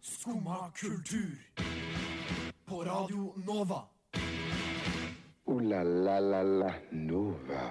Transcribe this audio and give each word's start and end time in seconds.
Skumma 0.00 0.70
kultur. 0.74 1.38
På 2.66 2.84
Radio 2.84 3.34
Nova. 3.46 3.82
O-la-la-la-la 5.44 6.72
Nova. 6.90 7.62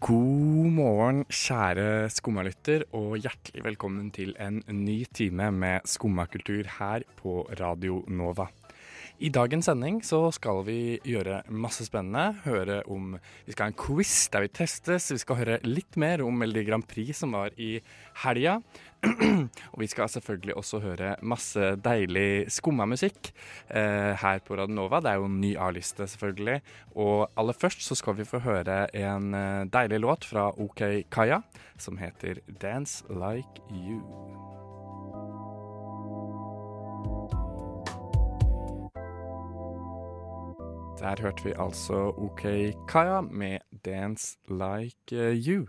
God 0.00 0.70
morgen, 0.72 1.24
kjære 1.28 2.08
skummalytter, 2.12 2.84
og 2.92 3.18
hjertelig 3.18 3.64
velkommen 3.64 4.10
til 4.14 4.36
en 4.40 4.62
ny 4.68 5.02
time 5.12 5.50
med 5.52 5.88
skummakultur 5.88 6.68
her 6.78 7.04
på 7.16 7.42
Radio 7.60 8.04
Nova. 8.08 8.46
I 9.18 9.32
dagens 9.34 9.66
sending 9.66 9.96
så 10.06 10.20
skal 10.30 10.60
vi 10.62 10.98
gjøre 11.02 11.40
masse 11.50 11.82
spennende. 11.88 12.38
Høre 12.44 12.84
om 12.86 13.16
Vi 13.18 13.50
skal 13.50 13.66
ha 13.66 13.72
en 13.72 13.78
quiz 13.78 14.28
der 14.30 14.44
vi 14.44 14.50
testes. 14.60 15.08
Vi 15.10 15.18
skal 15.18 15.40
høre 15.40 15.56
litt 15.66 15.98
mer 15.98 16.22
om 16.22 16.38
Melodi 16.38 16.62
Grand 16.68 16.86
Prix 16.86 17.18
som 17.18 17.34
var 17.34 17.50
i 17.58 17.80
helga. 18.22 18.60
og 19.72 19.82
vi 19.82 19.88
skal 19.90 20.10
selvfølgelig 20.12 20.54
også 20.60 20.78
høre 20.84 21.16
masse 21.26 21.72
deilig 21.82 22.46
skumma 22.54 22.86
musikk 22.86 23.32
eh, 23.66 24.14
her 24.22 24.38
på 24.46 24.54
Radionova. 24.58 25.02
Det 25.02 25.10
er 25.10 25.18
jo 25.18 25.26
en 25.26 25.40
ny 25.42 25.54
A-liste, 25.58 26.06
selvfølgelig. 26.06 26.60
Og 26.94 27.26
aller 27.34 27.58
først 27.58 27.82
så 27.82 27.98
skal 27.98 28.20
vi 28.20 28.28
få 28.28 28.38
høre 28.46 28.84
en 28.94 29.34
eh, 29.34 29.64
deilig 29.66 29.98
låt 30.06 30.30
fra 30.30 30.52
OK 30.54 30.84
Kaya 31.10 31.42
som 31.78 31.98
heter 31.98 32.38
'Dance 32.46 33.02
Like 33.10 33.66
You'. 33.66 34.47
Der 40.98 41.20
hørte 41.22 41.44
vi 41.44 41.52
altså 41.58 42.12
OK 42.18 42.42
Kaya 42.88 43.20
med 43.20 43.58
'Dance 43.84 44.36
Like 44.48 45.12
You'. 45.34 45.66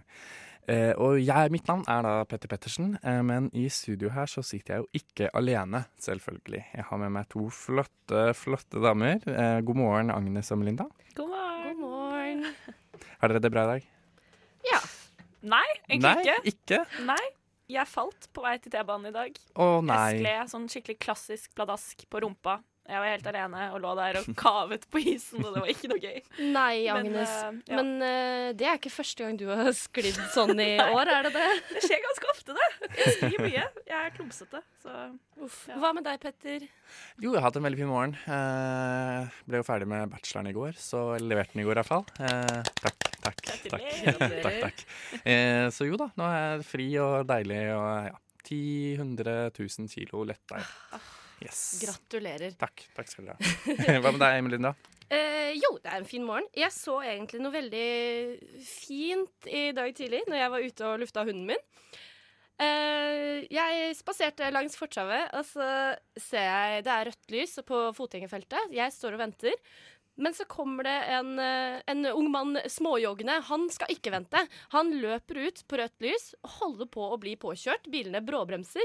Eh, 0.70 0.94
og 0.98 1.18
jeg, 1.26 1.52
mitt 1.52 1.68
navn 1.68 1.84
er 1.88 2.02
da 2.06 2.24
Petter 2.30 2.48
Pettersen, 2.48 2.98
eh, 3.04 3.22
men 3.26 3.50
i 3.54 3.70
studio 3.70 4.10
her 4.14 4.26
så 4.30 4.42
sitter 4.45 4.73
jeg 4.73 4.84
jo 4.84 4.88
ikke 4.94 5.30
alene, 5.34 5.84
selvfølgelig. 6.00 6.66
Jeg 6.76 6.84
har 6.90 6.98
med 6.98 7.09
meg 7.09 7.30
to 7.30 7.48
flotte, 7.50 8.34
flotte 8.38 8.78
damer. 8.84 9.18
Eh, 9.26 9.62
god 9.66 9.76
morgen, 9.76 10.12
Agnes 10.12 10.52
og 10.52 10.58
Melinda. 10.62 10.86
God 11.16 11.28
morgen. 11.30 11.75
God 11.78 11.81
morgen. 11.81 12.46
Har 13.20 13.28
dere 13.28 13.40
det 13.40 13.52
bra 13.52 13.64
i 13.64 13.72
dag? 13.73 13.88
Ja. 14.70 14.80
Nei, 15.42 15.66
egentlig 15.90 16.16
Nei, 16.16 16.22
ikke. 16.22 16.53
ikke? 16.53 17.06
Nei, 17.06 17.25
jeg 17.70 17.88
falt 17.88 18.30
på 18.34 18.42
vei 18.46 18.58
til 18.59 18.72
T-banen 18.72 19.09
i 19.09 19.16
dag. 19.16 19.31
Å 19.56 19.70
Jeg 19.80 19.86
nei. 19.90 20.18
skled 20.20 20.50
sånn 20.53 20.70
skikkelig 20.70 21.00
klassisk 21.00 21.56
pladask 21.56 22.06
på 22.09 22.22
rumpa. 22.22 22.59
Jeg 22.90 23.02
var 23.04 23.12
helt 23.14 23.28
alene 23.30 23.66
og 23.76 23.80
lå 23.84 23.92
der 24.00 24.18
og 24.22 24.30
kavet 24.44 24.88
på 24.90 25.02
isen, 25.14 25.44
og 25.45 25.54
det 25.56 25.62
var 25.64 25.70
ikke 25.76 25.90
noe 25.92 26.02
gøy. 26.02 26.20
Nei, 26.50 26.73
Men, 26.90 26.98
Agnes. 27.12 27.30
eh, 27.30 27.59
ja. 27.70 27.78
Men 27.80 27.92
uh, 28.02 28.48
det 28.58 28.66
er 28.68 28.80
ikke 28.80 28.92
første 28.94 29.23
gang 29.28 29.38
du 29.40 29.46
har 29.52 29.70
sklidd 29.78 30.18
sånn 30.34 30.58
i 30.64 30.72
år, 30.98 31.12
er 31.20 31.28
det 31.30 31.34
det? 31.38 31.48
Det 31.76 31.84
skjer 31.86 32.02
ganske 32.08 32.31
ofte, 32.34 32.58
det. 32.58 32.70
Jeg 32.98 33.16
sklir 33.20 33.44
mye. 33.46 33.66
Jeg 33.90 33.98
er 34.00 34.16
klumsete, 34.18 34.64
så 34.84 34.96
Uff. 35.40 35.62
Ja. 35.70 35.78
Hva 35.80 35.94
med 35.96 36.04
deg, 36.04 36.18
Petter? 36.20 36.66
Jo, 37.22 37.30
jeg 37.31 37.38
har 37.40 37.46
hatt 37.46 37.56
en 37.62 37.64
veldig 37.64 37.78
fin 37.80 37.88
morgen. 37.88 38.16
Uh, 38.26 39.30
ble 39.48 39.62
jo 39.62 39.68
ferdig 39.70 39.88
med 39.88 40.09
bacheloren 40.12 40.50
i 40.52 40.56
går, 40.58 40.74
så 40.76 41.03
leverte 41.24 41.53
den 41.56 41.62
i 41.64 41.68
går 41.70 41.78
i 41.78 41.80
hvert 41.80 41.88
fall. 41.94 42.03
Eh, 42.20 42.74
takk, 42.81 43.06
takk, 43.24 43.40
takk. 43.70 43.86
Takk, 44.44 44.58
takk. 44.66 44.84
Eh, 45.24 45.68
så 45.72 45.88
jo 45.88 45.96
da, 46.02 46.09
nå 46.20 46.28
er 46.28 46.42
jeg 46.58 46.66
fri 46.68 46.90
og 47.00 47.24
deilig 47.30 47.62
og 47.78 48.09
ja, 48.09 48.18
10 48.50 48.59
100 48.98 49.38
000 49.56 49.88
kilo 49.94 50.26
letta. 50.28 50.59
Yes. 51.44 51.80
Gratulerer. 51.84 52.56
Takk. 52.59 52.86
Takk 52.95 53.12
skal 53.12 53.30
du 53.30 53.34
ha. 53.34 53.38
Hva 54.04 54.12
med 54.12 54.22
deg, 54.22 54.40
Emelinda? 54.42 54.73
Eh, 55.09 55.56
jo, 55.58 55.72
det 55.81 55.90
er 55.90 56.02
en 56.02 56.09
fin 56.09 56.26
morgen. 56.26 56.46
Jeg 56.58 56.73
så 56.76 57.00
egentlig 57.02 57.42
noe 57.42 57.56
veldig 57.56 57.88
fint 58.68 59.50
i 59.50 59.70
dag 59.76 59.94
tidlig 59.98 60.22
når 60.30 60.42
jeg 60.44 60.54
var 60.54 60.68
ute 60.68 60.90
og 60.90 61.04
lufta 61.04 61.26
hunden 61.26 61.48
min. 61.50 61.64
Eh, 62.59 63.46
jeg 63.50 63.94
spaserte 63.96 64.52
langs 64.52 64.76
fortauet, 64.78 65.31
og 65.38 65.48
så 65.48 65.70
ser 66.20 66.44
jeg 66.44 66.84
det 66.86 66.92
er 66.96 67.08
rødt 67.09 67.31
lys 67.34 67.56
på 67.66 67.86
fotgjengerfeltet. 67.98 68.75
Jeg 68.75 68.96
står 68.96 69.16
og 69.18 69.24
venter. 69.24 69.56
Men 70.19 70.36
så 70.36 70.44
kommer 70.52 70.84
det 70.84 70.97
en, 71.16 71.40
eh, 71.40 71.80
en 71.88 72.06
ung 72.12 72.28
mann 72.31 72.59
småjoggende. 72.68 73.40
Han 73.47 73.69
skal 73.72 73.94
ikke 73.94 74.12
vente. 74.12 74.42
Han 74.75 74.92
løper 75.00 75.47
ut 75.47 75.63
på 75.66 75.80
rødt 75.80 76.03
lys, 76.03 76.34
holder 76.59 76.90
på 76.92 77.06
å 77.08 77.19
bli 77.22 77.38
påkjørt. 77.40 77.88
Bilene 77.88 78.19
bråbremser. 78.19 78.84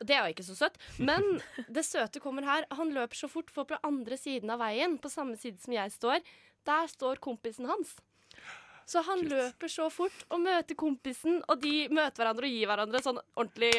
Det 0.00 0.18
var 0.18 0.32
ikke 0.32 0.44
så 0.46 0.56
søtt. 0.58 0.76
Men 0.98 1.24
det 1.72 1.84
søte 1.86 2.20
kommer 2.20 2.44
her. 2.46 2.66
Han 2.76 2.92
løper 2.94 3.16
så 3.16 3.30
fort, 3.32 3.50
for 3.52 3.68
på 3.68 3.78
andre 3.86 4.18
siden 4.20 4.52
av 4.52 4.60
veien, 4.60 4.98
på 5.00 5.12
samme 5.12 5.38
side 5.40 5.62
som 5.62 5.72
jeg 5.76 5.94
står, 5.94 6.20
der 6.66 6.90
står 6.90 7.20
kompisen 7.22 7.68
hans. 7.70 7.94
Så 8.86 9.02
han 9.02 9.24
Kult. 9.24 9.32
løper 9.32 9.70
så 9.72 9.88
fort 9.90 10.26
og 10.30 10.42
møter 10.44 10.78
kompisen, 10.78 11.40
og 11.50 11.58
de 11.62 11.88
møter 11.90 12.22
hverandre 12.22 12.46
og 12.46 12.54
gir 12.54 12.70
hverandre 12.70 13.02
sånn 13.02 13.18
ordentlig 13.34 13.72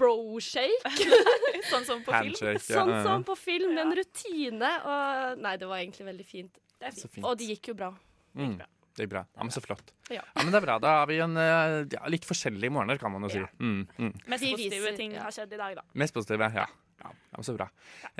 bro-shake. 0.00 0.94
Sånn 1.70 1.84
som 1.84 2.00
på 2.06 2.14
film. 2.14 2.56
Sånn 2.64 2.92
som 3.04 3.24
på 3.26 3.34
film. 3.36 3.76
En 3.78 3.92
rutine. 3.92 4.70
Og 4.88 5.42
nei, 5.44 5.56
det 5.60 5.68
var 5.68 5.82
egentlig 5.82 6.06
veldig 6.08 6.24
fint. 6.24 6.60
Det 6.80 6.94
fint. 6.96 7.24
Og 7.26 7.36
det 7.36 7.50
gikk 7.50 7.72
jo 7.72 7.74
bra. 7.82 7.90
Mm, 8.38 8.54
det 9.00 9.06
er 9.08 9.12
bra. 9.14 9.24
Ja, 9.24 9.44
men 9.46 9.50
Så 9.54 9.62
flott. 9.64 9.94
Ja. 10.10 10.20
Ja, 10.20 10.42
men 10.42 10.52
det 10.52 10.60
er 10.60 10.66
bra. 10.66 10.76
Da 10.82 10.92
har 11.00 11.08
vi 11.08 11.18
en 11.24 11.36
eh, 11.40 11.86
ja, 11.94 12.04
litt 12.12 12.26
forskjellige 12.28 12.72
morgener, 12.74 13.00
kan 13.00 13.12
man 13.12 13.24
jo 13.24 13.32
si. 13.32 13.40
Ja. 13.40 13.48
Mm, 13.58 13.86
mm. 13.96 14.14
Mest 14.28 14.44
positive 14.44 14.94
ting 14.98 15.16
har 15.16 15.32
skjedd 15.34 15.54
i 15.56 15.60
dag, 15.60 15.76
da. 15.80 15.84
Mest 16.02 16.16
positive, 16.16 16.50
ja. 16.52 16.66
ja. 17.00 17.12
ja 17.32 17.38
men 17.38 17.46
så 17.48 17.56
bra. 17.56 17.70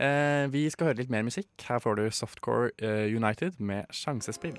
Eh, 0.01 0.47
vi 0.55 0.65
skal 0.73 0.91
høre 0.91 1.03
litt 1.03 1.13
mer 1.13 1.27
musikk. 1.27 1.51
Her 1.69 1.83
får 1.85 2.01
du 2.01 2.07
Softcore 2.15 2.73
eh, 2.81 3.13
United 3.13 3.61
med 3.61 3.91
sjansespill. 3.93 4.57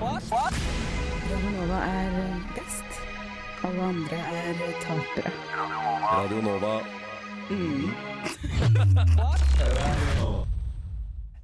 Radio 0.00 1.50
Nova 1.60 1.82
er 1.84 2.16
best. 2.56 3.02
Alle 3.68 3.82
andre 3.92 4.16
er 4.16 4.64
tapere. 4.80 5.32
Radio 6.08 6.40
Nova. 6.48 6.74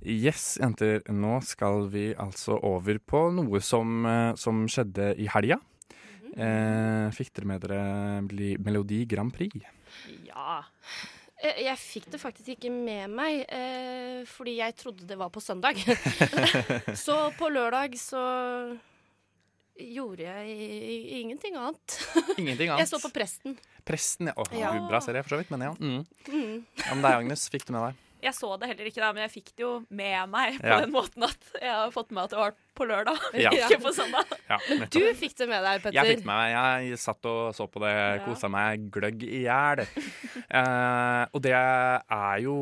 Yes, 0.07 0.57
jenter. 0.63 1.01
Nå 1.11 1.41
skal 1.43 1.89
vi 1.91 2.13
altså 2.15 2.57
over 2.63 2.99
på 3.03 3.25
noe 3.35 3.59
som, 3.65 4.05
eh, 4.07 4.35
som 4.39 4.65
skjedde 4.71 5.13
i 5.19 5.27
helga. 5.33 5.59
Eh, 6.37 7.07
fikk 7.17 7.33
dere 7.35 7.49
med 7.49 7.63
dere 7.65 8.59
Melodi 8.63 9.01
Grand 9.09 9.33
Prix? 9.35 9.57
Ja. 10.29 10.61
Eh, 11.43 11.63
Jeg 11.65 11.77
fikk 11.81 12.11
det 12.13 12.21
faktisk 12.21 12.55
ikke 12.55 12.71
med 12.71 13.11
meg, 13.11 13.47
eh, 13.49 14.23
fordi 14.29 14.57
jeg 14.59 14.77
trodde 14.77 15.07
det 15.09 15.17
var 15.19 15.31
på 15.31 15.41
søndag. 15.43 15.75
så 17.07 17.33
på 17.39 17.49
lørdag 17.51 17.97
så 17.99 18.23
gjorde 19.77 20.23
jeg 20.25 21.21
ingenting 21.21 21.57
annet. 21.61 21.99
Ingenting 22.39 22.71
annet. 22.71 22.85
Jeg 22.87 22.89
så 22.95 23.01
på 23.03 23.11
Presten. 23.13 23.59
Presten, 23.87 24.31
ja. 24.31 24.35
Oh, 24.37 24.47
Ja. 24.57 24.71
Bra 24.89 25.01
serie, 25.05 25.23
for 25.23 25.37
så 25.37 25.43
vidt, 25.43 25.51
men 25.53 25.67
ja. 25.67 25.75
Mm. 25.77 26.07
Mm. 26.31 26.65
ja 26.81 26.95
men 26.95 27.03
deg, 27.05 27.13
Agnes, 27.25 27.49
fikk 27.53 27.67
du 27.69 27.73
med 27.77 27.91
deg? 27.91 28.03
Jeg 28.23 28.35
så 28.35 28.57
det 28.59 28.69
heller 28.71 28.87
ikke, 28.89 29.01
da, 29.03 29.13
men 29.13 29.23
jeg 29.27 29.35
fikk 29.37 29.51
det 29.57 29.63
jo 29.67 29.73
med 29.91 30.31
meg 30.33 30.61
på 30.61 30.67
Ja. 30.67 30.81
den 30.81 30.93
måten 30.95 31.23
at 31.27 31.51
jeg 31.61 31.71
har 31.73 31.91
fått 31.95 32.11
med 32.17 32.25
at 32.25 32.31
det 32.31 32.39
var 32.39 32.55
på 32.77 32.87
lørdag, 32.89 33.17
Ja. 33.45 33.51
ikke 33.55 33.79
på 33.83 33.93
søndag. 33.97 34.31
Ja, 34.51 34.59
Du 34.93 35.01
fikk 35.19 35.37
det 35.41 35.49
med 35.51 35.65
deg, 35.67 35.83
Petter. 35.85 35.97
Jeg 35.99 36.17
fikk 36.19 36.27
med 36.29 36.35
meg, 36.37 36.53
jeg 36.91 37.01
satt 37.03 37.29
og 37.31 37.55
så 37.57 37.67
på 37.73 37.83
det, 37.85 37.95
kosa 38.27 38.51
meg 38.53 38.87
gløgg 38.95 39.25
i 39.27 39.43
hjel. 39.47 39.83
Eh, 40.47 41.23
og 41.33 41.43
det 41.45 41.55
er 41.57 42.43
jo 42.45 42.57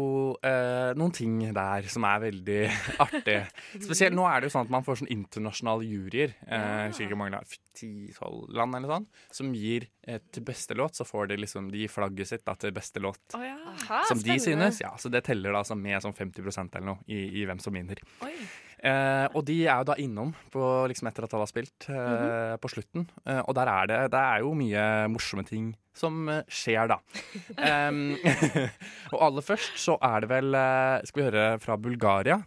eh, 0.45 0.93
noen 0.99 1.15
ting 1.15 1.37
der 1.55 1.89
som 1.93 2.07
er 2.09 2.23
veldig 2.29 2.61
artig. 3.05 3.39
Spesielt 3.77 4.17
nå 4.17 4.27
er 4.31 4.41
det 4.45 4.51
jo 4.51 4.55
sånn 4.57 4.69
at 4.69 4.73
man 4.75 4.87
får 4.87 5.03
sånn 5.03 5.13
internasjonale 5.15 5.87
juryer, 5.89 6.35
eh, 6.49 6.89
sikkert 6.97 7.21
mange 7.21 7.43
10-12 7.75 8.55
land 8.55 8.79
eller 8.79 8.93
sånn, 8.97 9.07
som 9.35 9.51
gir 9.57 9.89
eh, 10.07 10.21
til 10.33 10.45
beste 10.47 10.77
låt, 10.79 10.97
så 10.99 11.07
får 11.09 11.33
de 11.33 11.41
liksom, 11.43 11.71
de 11.75 11.89
flagget 11.91 12.31
sitt 12.31 12.45
da, 12.47 12.55
til 12.61 12.75
beste 12.77 13.03
låt. 13.03 13.23
Å 13.35 13.43
ja. 13.43 13.57
Aha, 13.75 14.05
som 14.09 14.21
de 14.23 14.37
synes, 14.39 14.79
ja, 14.85 14.93
så 15.01 15.11
det 15.11 15.25
teller 15.27 15.55
da 15.57 15.65
med 15.75 16.03
sånn 16.05 16.15
50% 16.15 16.77
eller 16.79 16.87
noe 16.93 17.03
i, 17.11 17.41
i 17.41 17.45
hvem 17.49 17.59
som 17.63 17.75
vinner. 17.75 17.99
Oi. 18.25 18.35
Eh, 18.84 19.26
og 19.36 19.44
de 19.44 19.58
er 19.66 19.82
jo 19.82 19.88
da 19.90 19.96
innom 20.00 20.30
på, 20.54 20.62
liksom 20.88 21.10
etter 21.10 21.26
at 21.26 21.34
alle 21.36 21.44
har 21.44 21.52
spilt, 21.52 21.88
eh, 21.92 22.54
på 22.64 22.72
slutten. 22.72 23.10
Eh, 23.26 23.42
og 23.44 23.56
der 23.58 23.72
er 23.72 23.90
det, 23.92 23.98
det 24.14 24.22
er 24.22 24.46
jo 24.46 24.54
mye 24.56 24.86
morsomme 25.12 25.44
ting 25.48 25.74
som 26.00 26.30
eh, 26.32 26.46
skjer, 26.48 26.88
da. 26.94 27.00
Em, 27.60 28.14
og 29.12 29.20
aller 29.26 29.44
først 29.44 29.76
så 29.84 29.98
er 30.00 30.24
det 30.24 30.32
vel 30.32 30.56
eh, 30.56 31.04
Skal 31.10 31.22
vi 31.22 31.28
høre 31.28 31.50
fra 31.60 31.76
Bulgaria. 31.76 32.40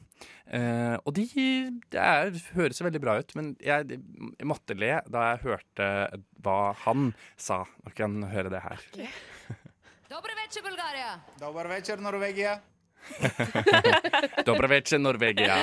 Eh, 0.52 0.96
og 1.04 1.12
de 1.16 1.26
det 1.92 2.00
er, 2.00 2.32
høres 2.56 2.80
veldig 2.84 3.00
bra 3.02 3.18
ut, 3.20 3.36
men 3.38 3.52
jeg, 3.60 4.00
jeg 4.00 4.48
måtte 4.48 4.76
le 4.76 4.98
da 5.12 5.32
jeg 5.32 5.44
hørte 5.46 5.90
hva 6.44 6.58
han 6.86 7.12
sa. 7.36 7.62
Dere 7.84 7.96
kan 8.02 8.22
høre 8.32 8.52
det 8.52 8.64
her. 8.64 8.88
Добрый 10.12 10.34
вечер, 10.36 10.60
Bulgaria. 10.62 11.20
Добър 11.38 11.66
вечер, 11.66 11.98
Норвегия. 11.98 12.60
Dobra 14.49 14.67
večer, 14.71 14.99
Norvegia. 14.99 15.57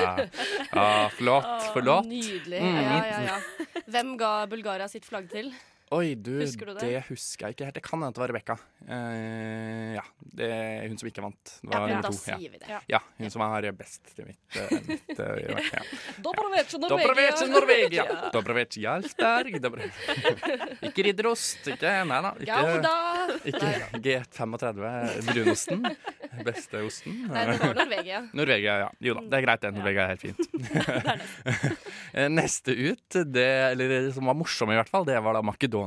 Ah, 0.71 1.07
flott. 1.15 1.69
Flott. 1.73 2.09
Nydelig. 2.09 2.61
Mm. 2.61 2.81
Ja, 2.81 2.99
ja, 3.05 3.21
ja. 3.29 3.81
Hvem 3.85 4.17
ga 4.19 4.33
Bulgaria 4.51 4.87
sitt 4.91 5.05
flagg 5.07 5.29
til? 5.31 5.53
Oi, 5.95 6.15
du, 6.19 6.33
Husker 6.41 6.65
du 6.65 6.73
det? 6.75 6.83
det 6.83 7.03
husker 7.07 7.45
jeg 7.45 7.55
ikke 7.55 7.67
helt. 7.69 7.75
Det 7.77 7.83
kan 7.85 8.01
hende 8.01 8.15
det 8.15 8.19
var 8.19 8.31
Rebekka. 8.33 8.55
Uh, 8.83 9.95
ja. 9.95 10.03
Det 10.35 10.47
er 10.51 10.89
hun 10.89 10.97
som 10.99 11.07
ikke 11.07 11.23
vant. 11.23 11.51
Det 11.61 11.69
var 11.69 11.75
Ja, 11.75 11.83
nummer 11.85 12.03
da 12.03 12.09
to. 12.09 12.17
Ja. 12.17 12.35
sier 12.35 12.51
vi 12.51 12.59
det. 12.59 12.69
Ja. 12.73 12.79
ja, 12.91 12.99
hun 13.21 13.31
som 13.31 13.43
er 13.45 13.67
best 13.77 14.11
til 14.11 14.27
mitt, 14.27 14.57
uh, 14.57 14.73
mitt 14.89 15.13
uh, 15.15 15.29
ja. 15.39 15.83
Dobroveche, 16.25 16.79
Dobrovec, 16.83 17.43
Norvegia! 17.53 18.05
Dobrovec, 18.33 18.75
Jarlsberg. 18.83 19.55
Ikke 20.89 21.05
ridderost. 21.07 21.63
Ikke 21.71 21.93
Nei 22.09 22.19
da. 22.25 22.33
Ikke, 23.47 23.71
ikke 23.95 24.03
G35 24.03 24.83
brunosten. 25.29 25.87
Beste 26.43 26.83
osten. 26.83 27.21
Nei, 27.31 27.45
det 27.47 27.57
var 27.61 27.79
Norvegia. 27.79 28.21
Norvegia, 28.35 28.77
ja. 28.83 28.91
Jo 28.99 29.15
da, 29.21 29.25
det 29.31 29.39
er 29.39 29.47
greit 29.47 29.63
det. 29.63 29.73
Norvegia 29.79 30.03
er 30.03 30.09
helt 30.11 30.25
fint. 30.27 30.43
Neste 32.35 32.75
ut, 32.75 33.21
det, 33.31 33.49
eller 33.71 33.95
det 33.95 34.03
som 34.17 34.27
var 34.27 34.35
morsom 34.37 34.75
i 34.75 34.77
hvert 34.81 34.91
fall, 34.91 35.07
det 35.07 35.15
var 35.23 35.39
da 35.39 35.43
Makedonia. 35.45 35.84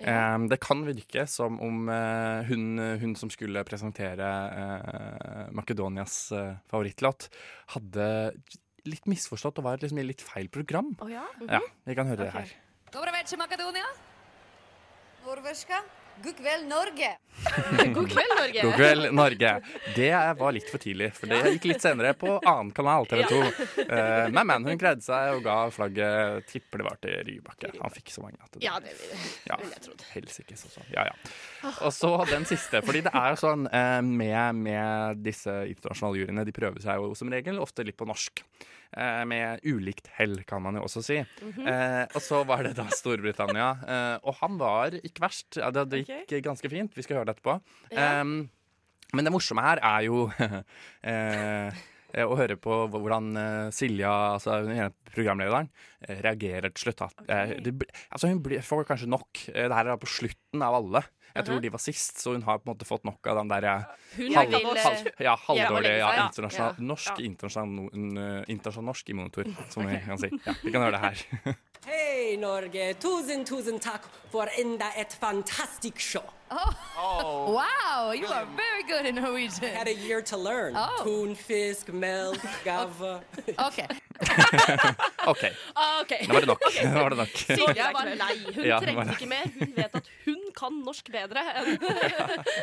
Eh, 0.00 0.36
det 0.50 0.60
kan 0.62 0.84
virke 0.86 1.26
som 1.30 1.58
om 1.64 1.88
uh, 1.90 2.44
hun, 2.48 2.78
hun 3.00 3.16
som 3.18 3.32
skulle 3.32 3.64
presentere 3.66 4.28
uh, 4.28 5.48
Makedonias 5.56 6.18
uh, 6.36 6.54
favorittlåt, 6.70 7.28
hadde 7.74 8.06
litt 8.84 9.08
misforstått 9.08 9.60
og 9.60 9.68
var 9.68 9.82
liksom 9.82 10.00
i 10.02 10.06
litt 10.06 10.24
feil 10.24 10.50
program. 10.52 10.92
Å 11.00 11.10
ja? 11.10 11.24
Ja, 11.48 11.62
vi 11.88 11.96
kan 11.96 12.10
høre 12.10 12.28
okay. 12.28 12.32
det 12.32 12.54
her. 12.54 12.90
Dobre 12.94 13.14
večer, 13.16 13.40
Makedonia. 13.40 13.86
Norveška. 15.24 15.80
God 16.22 16.36
kveld, 16.36 16.68
Norge. 16.68 17.08
God 17.94 18.08
kveld, 18.10 18.32
Norge. 18.38 18.62
God 18.62 18.74
kveld, 18.78 19.06
Norge. 19.12 19.50
Det 19.96 20.10
var 20.38 20.52
litt 20.54 20.68
for 20.70 20.80
tidlig, 20.80 21.10
for 21.16 21.28
det 21.30 21.40
gikk 21.56 21.66
litt 21.72 21.82
senere 21.84 22.14
på 22.16 22.36
annen 22.40 22.70
kanal, 22.76 23.06
TV 23.10 23.24
2. 23.28 23.40
Eh, 23.84 24.28
men, 24.32 24.40
men 24.48 24.68
hun 24.70 24.80
greide 24.80 25.04
seg 25.04 25.34
og 25.36 25.42
ga 25.44 25.56
flagget 25.74 26.46
Tipper 26.48 26.80
det 26.80 26.86
var 26.88 27.00
til 27.02 27.16
Rybakke. 27.28 27.72
Han 27.82 27.94
fikk 27.94 28.14
så 28.14 28.24
mange 28.24 28.38
at 28.40 28.54
det 28.54 28.64
Ja, 28.64 28.78
det 28.80 28.94
vil 29.00 29.24
Ja, 29.50 29.58
ville 29.60 29.74
jeg 29.74 29.84
trodd. 29.88 30.06
helsikes 30.14 30.66
også. 30.70 30.86
Ja, 30.94 31.08
ja. 31.10 31.72
Og 31.74 31.90
så 31.96 32.12
den 32.30 32.46
siste. 32.48 32.80
Fordi 32.86 33.04
det 33.08 33.12
er 33.12 33.34
jo 33.34 33.40
sånn 33.42 33.66
eh, 33.68 33.98
med, 34.06 34.62
med 34.62 35.24
disse 35.26 35.58
internasjonale 35.72 36.22
juryene, 36.22 36.46
de 36.48 36.56
prøver 36.56 36.84
seg 36.84 37.02
jo 37.02 37.12
som 37.18 37.32
regel 37.34 37.60
ofte 37.62 37.84
litt 37.84 37.98
på 38.00 38.08
norsk. 38.08 38.44
Eh, 38.94 39.22
med 39.26 39.64
ulikt 39.66 40.06
hell, 40.14 40.36
kan 40.46 40.62
man 40.62 40.78
jo 40.78 40.84
også 40.86 41.02
si. 41.02 41.16
eh, 41.18 42.04
og 42.14 42.20
så 42.22 42.44
var 42.46 42.62
det 42.66 42.76
da 42.78 42.86
Storbritannia. 42.94 43.72
Eh, 43.94 44.16
og 44.26 44.36
han 44.40 44.56
var 44.58 44.94
ikke 44.96 45.22
verst. 45.22 45.58
Ja, 45.60 45.68
det, 45.74 45.84
det 45.92 46.00
gikk 46.06 46.32
ganske 46.46 46.68
fint. 46.72 46.94
Vi 46.96 47.02
skal 47.04 47.18
høre 47.18 47.28
det 47.28 47.36
etterpå. 47.36 47.56
Ja. 47.92 48.20
Eh, 48.20 48.46
men 49.14 49.26
det 49.26 49.32
morsomme 49.34 49.62
her 49.62 49.80
er 49.84 50.06
jo 50.06 50.24
eh, 51.10 51.82
å 52.24 52.38
høre 52.38 52.56
på 52.60 52.78
hvordan 52.90 53.28
eh, 53.38 53.68
Silja, 53.74 54.12
altså 54.36 54.58
programlederen, 55.14 55.70
reagerer 56.24 56.72
til 56.72 56.88
slutt. 56.88 57.04
Okay. 57.22 57.58
Det, 57.62 57.74
altså 58.08 58.30
hun 58.32 58.42
blir, 58.44 58.64
får 58.66 58.88
kanskje 58.88 59.10
nok. 59.10 59.44
Det 59.52 59.68
her 59.70 59.92
er 59.92 60.00
på 60.02 60.10
slutten 60.10 60.64
av 60.66 60.80
alle. 60.80 61.04
Jeg 61.34 61.46
tror 61.48 61.60
de 61.60 61.70
var 61.74 61.82
sist, 61.82 62.20
så 62.22 62.32
hun 62.36 62.44
har 62.46 62.60
på 62.62 62.68
en 62.68 62.72
måte 62.76 62.86
fått 62.86 63.02
nok 63.08 63.26
av 63.26 63.40
den 63.40 63.48
der 63.50 63.64
eh, 63.66 63.86
halv, 64.36 64.52
vil 64.54 64.68
eh, 64.70 64.84
halv, 64.84 65.08
ja, 65.18 65.32
halvdårlige 65.48 65.96
ja, 65.98 66.10
internasjonal, 66.28 66.76
Ja. 66.78 66.84
norsk 66.92 67.18
internasjonal, 67.18 67.88
internasjonal 68.46 68.86
norsk 68.92 69.10
i 69.10 69.16
monitor, 69.18 69.50
som 69.74 69.88
vi 69.88 69.98
kan 70.06 70.20
si. 70.22 70.30
Ja, 70.46 70.54
vi 70.62 70.70
kan 70.70 70.86
høre 70.86 70.94
det 70.94 71.02
her. 71.02 71.56
Hei, 71.88 72.36
Norge! 72.40 72.94
Tusen, 73.02 73.42
tusen 73.44 73.82
takk 73.82 74.06
for 74.32 74.48
enda 74.62 74.92
et 74.96 75.12
fantastisk 75.20 75.98
show. 76.00 76.30
Wow, 76.96 78.12
you 78.12 78.26
are 78.26 78.46
very 78.56 78.82
good 78.88 79.06
in 79.06 79.18
I 79.18 79.20
Norwegian. 79.20 79.74
had 79.74 79.88
a 79.88 79.94
year 79.94 80.22
to 80.22 80.36
learn. 80.36 80.74
Oh. 80.76 81.02
Tunfisk, 81.04 81.92
melk, 81.92 82.38
gava. 82.64 83.20
Okay. 83.58 83.86
OK, 85.26 85.42
Ah, 85.74 86.00
OK. 86.02 86.12
Nå 86.28 86.34
var 86.34 86.40
det 86.40 86.46
nok. 86.48 86.60
Da 86.82 87.02
var 87.02 87.10
det 87.10 87.18
nok. 87.18 87.32
Silja 87.34 87.88
var 87.92 88.10
lei. 88.14 88.36
Hun 88.54 88.64
Ja, 88.68 88.78
trengte 88.80 89.16
ikke 89.16 89.28
mer. 89.30 89.48
Hun 89.58 89.72
vet 89.76 89.96
at 89.98 90.10
hun 90.24 90.40
kan 90.56 90.76
norsk 90.86 91.10
bedre 91.12 91.42
enn 91.58 91.74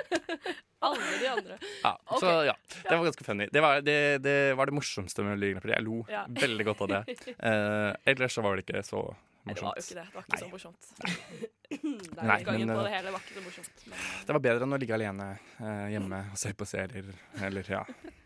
alle 0.87 1.09
de 1.21 1.27
andre. 1.29 1.57
Ja, 1.83 1.91
så 2.21 2.31
ja, 2.47 2.55
det 2.87 2.95
var 2.97 3.03
ganske 3.09 3.25
funny. 3.27 3.49
Det 3.53 3.61
var 3.61 3.81
det, 3.85 3.97
det, 4.23 4.37
var 4.57 4.65
det 4.71 4.73
morsomste 4.79 5.25
med 5.25 5.35
Melodi 5.35 5.51
Grand 5.53 5.65
Prix. 5.65 5.75
Jeg 5.75 5.85
lo 5.85 5.99
Ja. 6.09 6.23
veldig 6.29 6.65
godt 6.71 6.81
av 6.87 6.94
det. 6.95 7.17
Eh, 7.35 7.91
ellers 8.13 8.33
så 8.39 8.41
var 8.45 8.55
det 8.57 8.65
ikke 8.65 8.81
så 8.87 9.03
Nei, 9.41 9.55
det 9.57 9.63
var 9.65 9.73
jo 9.73 9.81
ikke 9.81 9.95
det. 9.97 10.03
Det 10.05 10.13
var 10.13 10.25
ikke 10.27 10.38
så 10.38 10.47
morsomt. 10.51 10.89
Nei, 11.01 12.25
Nei 12.29 12.35
men 12.45 12.69
på 12.69 12.73
eh, 12.75 12.83
det 12.85 12.91
hele 12.93 13.11
var 13.13 13.23
ikke 13.23 13.33
så 13.33 13.41
morsomt. 13.41 13.85
Men, 13.89 14.01
det 14.27 14.35
var 14.35 14.41
bedre 14.45 14.67
enn 14.67 14.75
å 14.75 14.77
ligge 14.83 14.93
alene 14.93 15.29
eh, 15.33 15.85
hjemme 15.95 16.19
og 16.29 16.35
se 16.38 16.51
på 16.59 16.67
serier. 16.69 17.07
Eller 17.47 17.71
ja, 17.73 17.79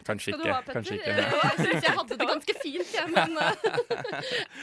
kanskje 0.10 0.34
ikke. 0.34 0.50
ha? 0.52 0.58
Kanskje 0.68 0.98
ikke. 0.98 1.14
Jeg 1.46 1.62
syns 1.62 1.88
jeg 1.88 1.96
hadde 2.02 2.18
det 2.20 2.28
ganske 2.34 2.56
fint, 2.60 2.92
jeg, 2.98 3.14
men 3.14 3.38
uh, 3.40 3.70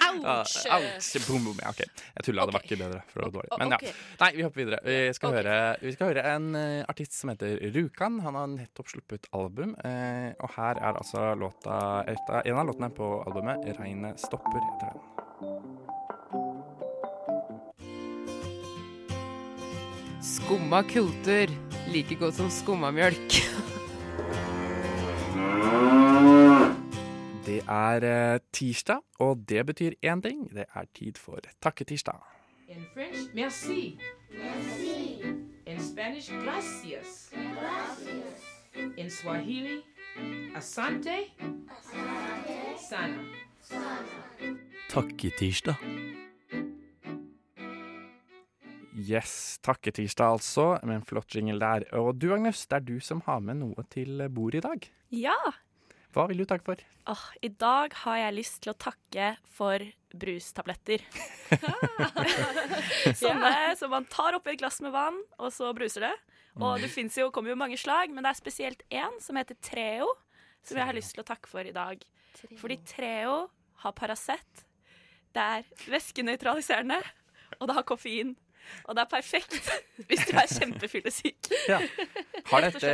Ah, 0.03 0.43
Ouch! 0.43 0.59
Ouch! 0.77 1.09
Boom, 1.25 1.47
boom. 1.49 1.63
Ja, 1.63 1.73
OK. 1.73 1.81
Jeg 1.87 2.27
tulla, 2.29 2.45
det 2.51 2.57
var 2.59 2.69
ikke 2.69 2.81
bedre. 2.83 3.01
For 3.15 3.25
å 3.25 3.31
dårlig. 3.39 3.57
Men 3.63 3.73
ja. 3.73 3.95
Nei, 4.21 4.31
vi 4.37 4.45
hopper 4.45 4.65
videre. 4.65 4.83
Vi 4.85 4.99
skal, 5.17 5.33
okay. 5.33 5.41
høre, 5.41 5.57
vi 5.81 5.95
skal 5.97 6.13
høre 6.13 6.27
en 6.35 6.51
uh, 6.59 6.83
artist 6.93 7.17
som 7.17 7.33
heter 7.33 7.57
Rjukan. 7.73 8.21
Han 8.27 8.37
har 8.37 8.53
nettopp 8.59 8.93
sluppet 8.93 9.31
album, 9.33 9.73
uh, 9.81 10.29
og 10.37 10.53
her 10.59 10.83
er 10.83 11.01
altså 11.01 11.33
låta 11.39 11.81
et 12.13 12.37
En 12.43 12.61
av 12.61 12.69
låtene 12.69 12.93
på 12.93 13.09
albumet, 13.25 13.65
'Regnet 13.73 14.21
stopper', 14.21 14.69
heter 14.69 14.93
den. 14.93 16.02
Skumma 20.23 20.83
kultur. 20.83 21.51
Like 21.93 22.15
godt 22.15 22.35
som 22.35 22.51
skummamjølk. 22.51 23.33
Det 27.47 27.59
er 27.69 28.05
eh, 28.07 28.41
tirsdag, 28.53 29.01
og 29.19 29.43
det 29.49 29.67
betyr 29.67 29.91
én 30.07 30.23
ting. 30.23 30.47
Det 30.55 30.65
er 30.75 30.85
tid 30.95 31.19
for 31.19 31.39
takketirsdag. 31.63 32.23
In 32.69 32.87
French, 32.95 33.35
merci. 33.35 33.99
In 35.67 35.81
Spanish, 35.81 36.31
gracias. 36.45 37.35
In 38.97 39.11
Swahili, 39.11 39.83
asante. 40.55 41.19
Sana. 42.91 43.19
Takketirsdag. 44.89 45.75
Yes, 49.03 49.59
takketirsdag 49.67 50.37
altså, 50.39 50.67
med 50.87 51.01
en 51.01 51.05
flott 51.07 51.35
jingle 51.35 51.59
der. 51.59 51.87
Og 51.99 52.15
du 52.21 52.29
Agnes, 52.35 52.65
det 52.71 52.79
er 52.79 52.87
du 52.87 52.97
som 53.03 53.23
har 53.27 53.43
med 53.43 53.59
noe 53.63 53.85
til 53.91 54.23
bordet 54.31 54.63
i 54.63 54.67
dag. 54.69 54.89
ja. 55.25 55.39
Hva 56.13 56.27
vil 56.29 56.43
du 56.43 56.45
takke 56.45 56.67
for? 56.67 56.81
Oh, 57.09 57.23
I 57.41 57.49
dag 57.49 57.95
har 58.03 58.19
jeg 58.21 58.35
lyst 58.37 58.59
til 58.61 58.75
å 58.75 58.77
takke 58.77 59.31
for 59.49 59.81
brustabletter. 60.13 61.01
Sånne 63.23 63.73
som 63.81 63.95
man 63.95 64.05
tar 64.13 64.37
oppi 64.37 64.53
et 64.53 64.61
glass 64.61 64.77
med 64.85 64.93
vann, 64.93 65.17
og 65.41 65.49
så 65.57 65.71
bruser 65.73 66.05
det. 66.05 66.13
Og 66.61 66.85
det 66.85 66.91
finnes 66.93 67.17
jo, 67.17 67.31
kommer 67.33 67.55
jo 67.55 67.57
mange 67.57 67.81
slag, 67.81 68.13
men 68.13 68.27
det 68.27 68.35
er 68.35 68.41
spesielt 68.43 68.85
én 68.93 69.17
som 69.25 69.41
heter 69.41 69.57
Treo, 69.65 70.11
som 70.61 70.77
jeg 70.77 70.91
har 70.91 70.99
lyst 70.99 71.17
til 71.17 71.25
å 71.25 71.29
takke 71.33 71.49
for 71.49 71.65
i 71.65 71.73
dag. 71.73 72.05
Fordi 72.61 72.77
Treo 72.93 73.39
har 73.87 73.97
Paracet, 73.97 74.67
det 75.33 75.49
er 75.57 75.89
væskenøytraliserende, 75.97 77.01
og 77.57 77.71
det 77.71 77.79
har 77.81 77.89
koffein. 77.89 78.37
Og 78.89 78.97
det 78.97 79.05
er 79.05 79.11
perfekt 79.11 79.57
hvis 80.09 80.27
du 80.29 80.35
er 80.37 80.51
kjempefyllesyk. 80.51 81.53
Har 82.51 82.67
dette, 82.67 82.93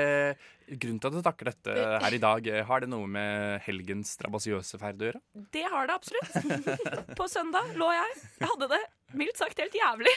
grunnen 0.68 1.00
til 1.00 1.08
at 1.08 1.16
du 1.16 1.25
takker 1.25 1.50
dette 1.52 1.75
her 2.04 2.16
i 2.16 2.20
dag, 2.22 2.50
har 2.68 2.84
det 2.84 2.90
noe 2.92 3.08
med 3.08 3.62
helgens 3.64 4.14
strabasiøse 4.18 4.80
ferd 4.80 5.00
å 5.02 5.10
gjøre? 5.10 5.22
Det 5.54 5.64
har 5.64 5.88
det 5.88 5.96
absolutt. 5.96 7.12
På 7.18 7.28
søndag 7.30 7.75
lå 7.80 7.88
jeg. 7.94 8.22
Jeg 8.42 8.50
hadde 8.52 8.70
det 8.75 8.82
mildt 9.16 9.40
sagt 9.40 9.60
helt 9.62 9.72
jævlig. 9.72 10.12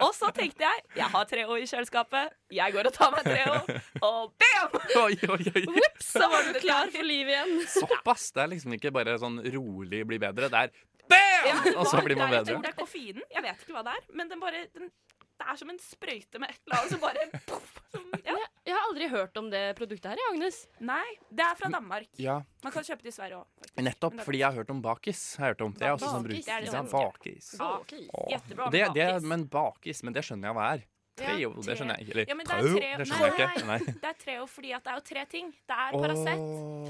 Og 0.00 0.12
så 0.16 0.30
tenkte 0.32 0.64
jeg 0.64 0.84
jeg 0.96 1.10
har 1.12 1.28
tre 1.28 1.44
år 1.44 1.60
i 1.60 1.68
kjøleskapet, 1.68 2.32
jeg 2.56 2.72
går 2.72 2.88
og 2.88 2.94
tar 2.96 3.12
meg 3.12 3.26
tre 3.26 3.42
år, 3.52 3.72
og 4.06 4.32
bam! 4.40 4.78
Oi, 5.02 5.18
oi, 5.34 5.42
oi. 5.52 5.64
Så 6.00 6.24
var 6.24 6.46
du 6.48 6.56
klar 6.62 6.88
for 6.94 7.04
livet 7.04 7.34
igjen. 7.34 7.56
Såpass! 7.74 8.30
Det 8.32 8.46
er 8.46 8.52
liksom 8.54 8.76
ikke 8.78 8.94
bare 8.96 9.18
sånn 9.20 9.42
rolig 9.52 10.00
bli 10.08 10.20
bedre. 10.22 10.48
Det 10.52 10.62
er 10.64 10.72
bam! 11.08 11.66
Og 11.80 11.86
så 11.86 12.00
blir 12.04 12.16
man 12.16 12.30
det 12.30 12.38
er- 12.38 12.44
Jeg 12.44 12.54
tror 12.54 12.62
det 12.62 12.70
er 12.72 12.78
koffeinen. 12.80 13.22
Jeg 13.34 13.42
vet 13.42 13.60
ikke 13.66 13.74
hva 13.76 13.82
det 13.84 13.94
er, 13.98 14.06
men 14.14 14.28
den 14.28 14.40
bare 14.40 14.66
den, 14.74 14.90
Det 15.36 15.44
er 15.52 15.56
som 15.60 15.68
en 15.68 15.78
sprøyte 15.78 16.38
med 16.40 16.48
et 16.48 16.60
eller 16.64 16.78
annet 16.78 16.90
som 16.94 17.00
bare 17.02 17.24
poff, 17.46 17.74
som, 17.92 18.04
ja. 18.24 18.36
Jeg 18.64 18.72
har 18.74 18.84
aldri 18.88 19.08
hørt 19.12 19.36
om 19.36 19.50
det 19.52 19.76
produktet 19.76 20.06
her, 20.14 20.18
Agnes. 20.32 20.62
Nei, 20.80 21.04
det 21.30 21.44
er 21.44 21.54
fra 21.54 21.68
Danmark. 21.68 22.06
Ja, 22.18 22.38
Man 22.64 22.72
kan 22.72 22.82
kjøpe 22.82 23.02
det 23.04 23.12
i 23.12 23.16
Sverige 23.18 23.42
òg. 23.42 23.84
nettopp 23.84 24.16
fordi 24.24 24.38
jeg 24.40 24.46
har 24.48 24.56
hørt 24.56 24.70
om 24.70 24.80
bakis. 24.80 25.36
Har 25.36 25.52
hørt 25.52 25.60
om. 25.60 25.72
Det 25.76 25.82
er 25.82 25.92
også 25.92 26.08
sånn. 26.08 26.24
Bakis, 26.24 26.46
det 26.46 26.72
det 26.72 26.90
bakis. 26.90 27.50
Bakis. 27.58 28.08
Jättebra 28.32 28.64
med 28.64 28.72
Det, 28.72 28.94
det, 28.94 29.06
bakis. 29.12 29.22
men 29.28 29.44
bakis, 29.46 30.02
men 30.02 30.12
det 30.14 30.24
skjønner 30.24 30.48
jeg 30.48 30.54
hva 30.56 30.72
er. 30.72 30.84
Treo, 31.16 31.52
det 31.62 31.76
skjønner 31.78 31.96
jeg 31.96 32.06
ikke. 32.08 32.12
Eller 32.16 32.26
Ja, 32.28 32.34
men 32.34 32.46
det 32.46 32.54
er 32.56 32.60
treo, 32.60 32.96
det 32.98 33.06
skjønner 33.06 33.38
jeg 33.38 33.48
ikke. 33.56 33.66
Nei. 33.66 33.78
Det 33.78 34.04
er 34.08 34.16
Treo 34.24 34.46
fordi 34.46 34.72
at 34.76 34.84
det 34.84 34.90
er 34.92 34.96
jo 34.96 35.04
tre 35.14 35.24
ting. 35.26 35.52
Det 35.68 35.76
er 35.76 35.90
Paracet, 36.00 36.40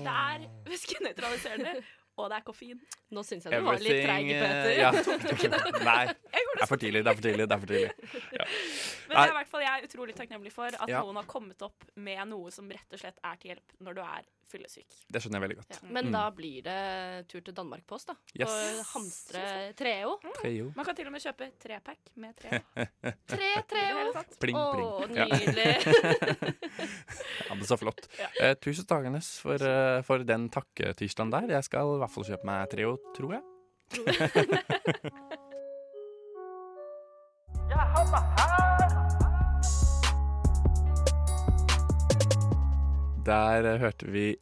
det 0.06 0.14
er 0.14 0.38
væskenøytraliserende, 0.70 1.82
og 2.16 2.30
det 2.32 2.36
er 2.38 2.44
koffein. 2.46 2.78
Nå 3.12 3.22
syns 3.26 3.44
jeg 3.44 3.52
du 3.52 3.66
var 3.66 3.80
litt 3.84 4.00
treig, 4.06 4.30
Everything, 4.32 5.20
Peter. 5.20 5.32
ikke 5.34 5.50
det? 5.52 5.82
Nei, 5.84 6.04
det 6.56 6.62
er 6.64 6.70
for 6.70 6.80
tidlig. 6.80 7.02
Det 7.04 7.12
er 7.12 7.18
for 7.18 7.26
tidlig. 7.28 7.44
Det 7.46 7.56
er 7.56 7.60
for 7.64 7.72
tidlig. 7.72 7.90
Ja. 8.38 8.46
Men 9.08 9.16
det 9.16 9.24
er 9.26 9.34
i 9.34 9.36
hvert 9.40 9.48
fall 9.52 9.60
jeg 9.66 9.72
er 9.82 9.86
utrolig 9.88 10.14
takknemlig 10.18 10.52
for 10.52 10.66
at 10.66 10.88
Ja. 10.88 11.02
noen 11.02 11.16
har 11.16 11.24
kommet 11.30 11.62
opp 11.62 11.84
med 11.96 12.28
noe 12.28 12.50
som 12.50 12.68
rett 12.68 12.92
og 12.92 12.98
slett 12.98 13.18
er 13.22 13.36
til 13.36 13.50
hjelp 13.54 13.76
når 13.80 13.94
du 13.94 14.00
er 14.02 14.22
fyllesyk. 14.46 14.86
Det 15.10 15.18
skjønner 15.22 15.40
jeg 15.40 15.42
veldig 15.48 15.56
godt. 15.58 15.82
Men 15.90 16.06
Mm. 16.06 16.12
da 16.12 16.30
blir 16.30 16.62
det 16.62 17.28
tur 17.28 17.40
til 17.42 17.52
Danmark 17.54 17.84
på 17.86 17.96
oss, 17.96 18.04
da. 18.06 18.14
Yes. 18.38 18.48
Og 18.48 18.84
hamstre 18.94 19.74
Treo. 19.74 20.20
Treo. 20.40 20.72
Man 20.76 20.84
kan 20.86 20.94
til 20.94 21.06
og 21.06 21.12
med 21.12 21.20
kjøpe 21.22 21.50
trepack 21.58 21.98
med 22.16 22.36
tre. 22.40 22.60
Tre 23.26 23.50
Treo. 23.66 24.12
Pling, 24.38 24.54
pling. 24.54 24.56
Å, 24.56 25.16
Ja. 25.16 25.26
nydelig. 25.26 25.76
Ja, 27.46 27.54
det 27.54 27.62
er 27.62 27.66
så 27.66 27.78
flott. 27.78 28.06
Eh, 28.40 28.54
tusen 28.54 28.86
takk, 28.86 29.04
Agnes, 29.06 29.38
for, 29.40 29.54
uh, 29.54 30.02
for 30.02 30.18
den 30.26 30.48
takketirsdagen 30.50 31.30
der. 31.30 31.46
Jeg 31.56 31.64
skal 31.64 31.94
i 31.94 31.98
hvert 32.02 32.10
fall 32.10 32.24
kjøpe 32.24 32.44
meg 32.44 32.70
Treo, 32.70 32.96
tror 33.14 33.36
jeg. 33.38 33.42
Der 43.26 43.78
hørte 43.82 44.06
vi 44.12 44.36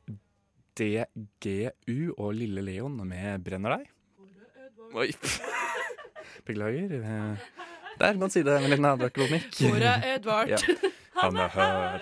DGU 0.78 2.12
og 2.18 2.34
Lille 2.34 2.62
Leon 2.62 2.96
med 3.08 3.38
'Brenner 3.44 3.78
deg'. 3.78 3.90
Oi. 4.94 5.08
Beklager. 6.46 6.92
eh, 7.00 7.36
Der 7.98 8.12
kan 8.12 8.20
du 8.20 8.28
si 8.28 8.42
det, 8.42 8.60
Melinda. 8.62 8.96
Du 8.96 9.00
har 9.06 9.10
ikke 9.10 9.20
kronikk. 9.20 9.54
Hvor 9.60 9.80
er 9.80 10.14
Edvard? 10.16 10.48
Ja. 10.48 10.56
Han 11.22 11.36
er 11.36 11.48
her. 11.48 12.00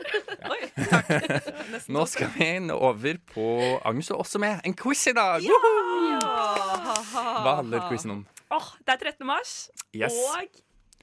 Oi, 0.50 0.60
takk. 0.88 1.10
Nå 1.94 2.06
skal 2.08 2.30
vi 2.34 2.46
inn 2.56 2.70
over 2.72 3.18
på 3.34 3.44
Agnes 3.84 4.10
og 4.10 4.18
også 4.24 4.38
med 4.40 4.60
en 4.64 4.74
quiz 4.74 5.06
i 5.06 5.12
dag! 5.12 5.42
Ja! 5.44 5.58
Hva 7.44 7.54
handler 7.60 7.84
quizen 7.90 8.10
om? 8.16 8.22
Oh, 8.50 8.70
det 8.80 8.94
er 8.96 8.96
13. 9.12 9.26
mars, 9.28 9.52
Yes. 9.94 10.16
og 10.16 10.48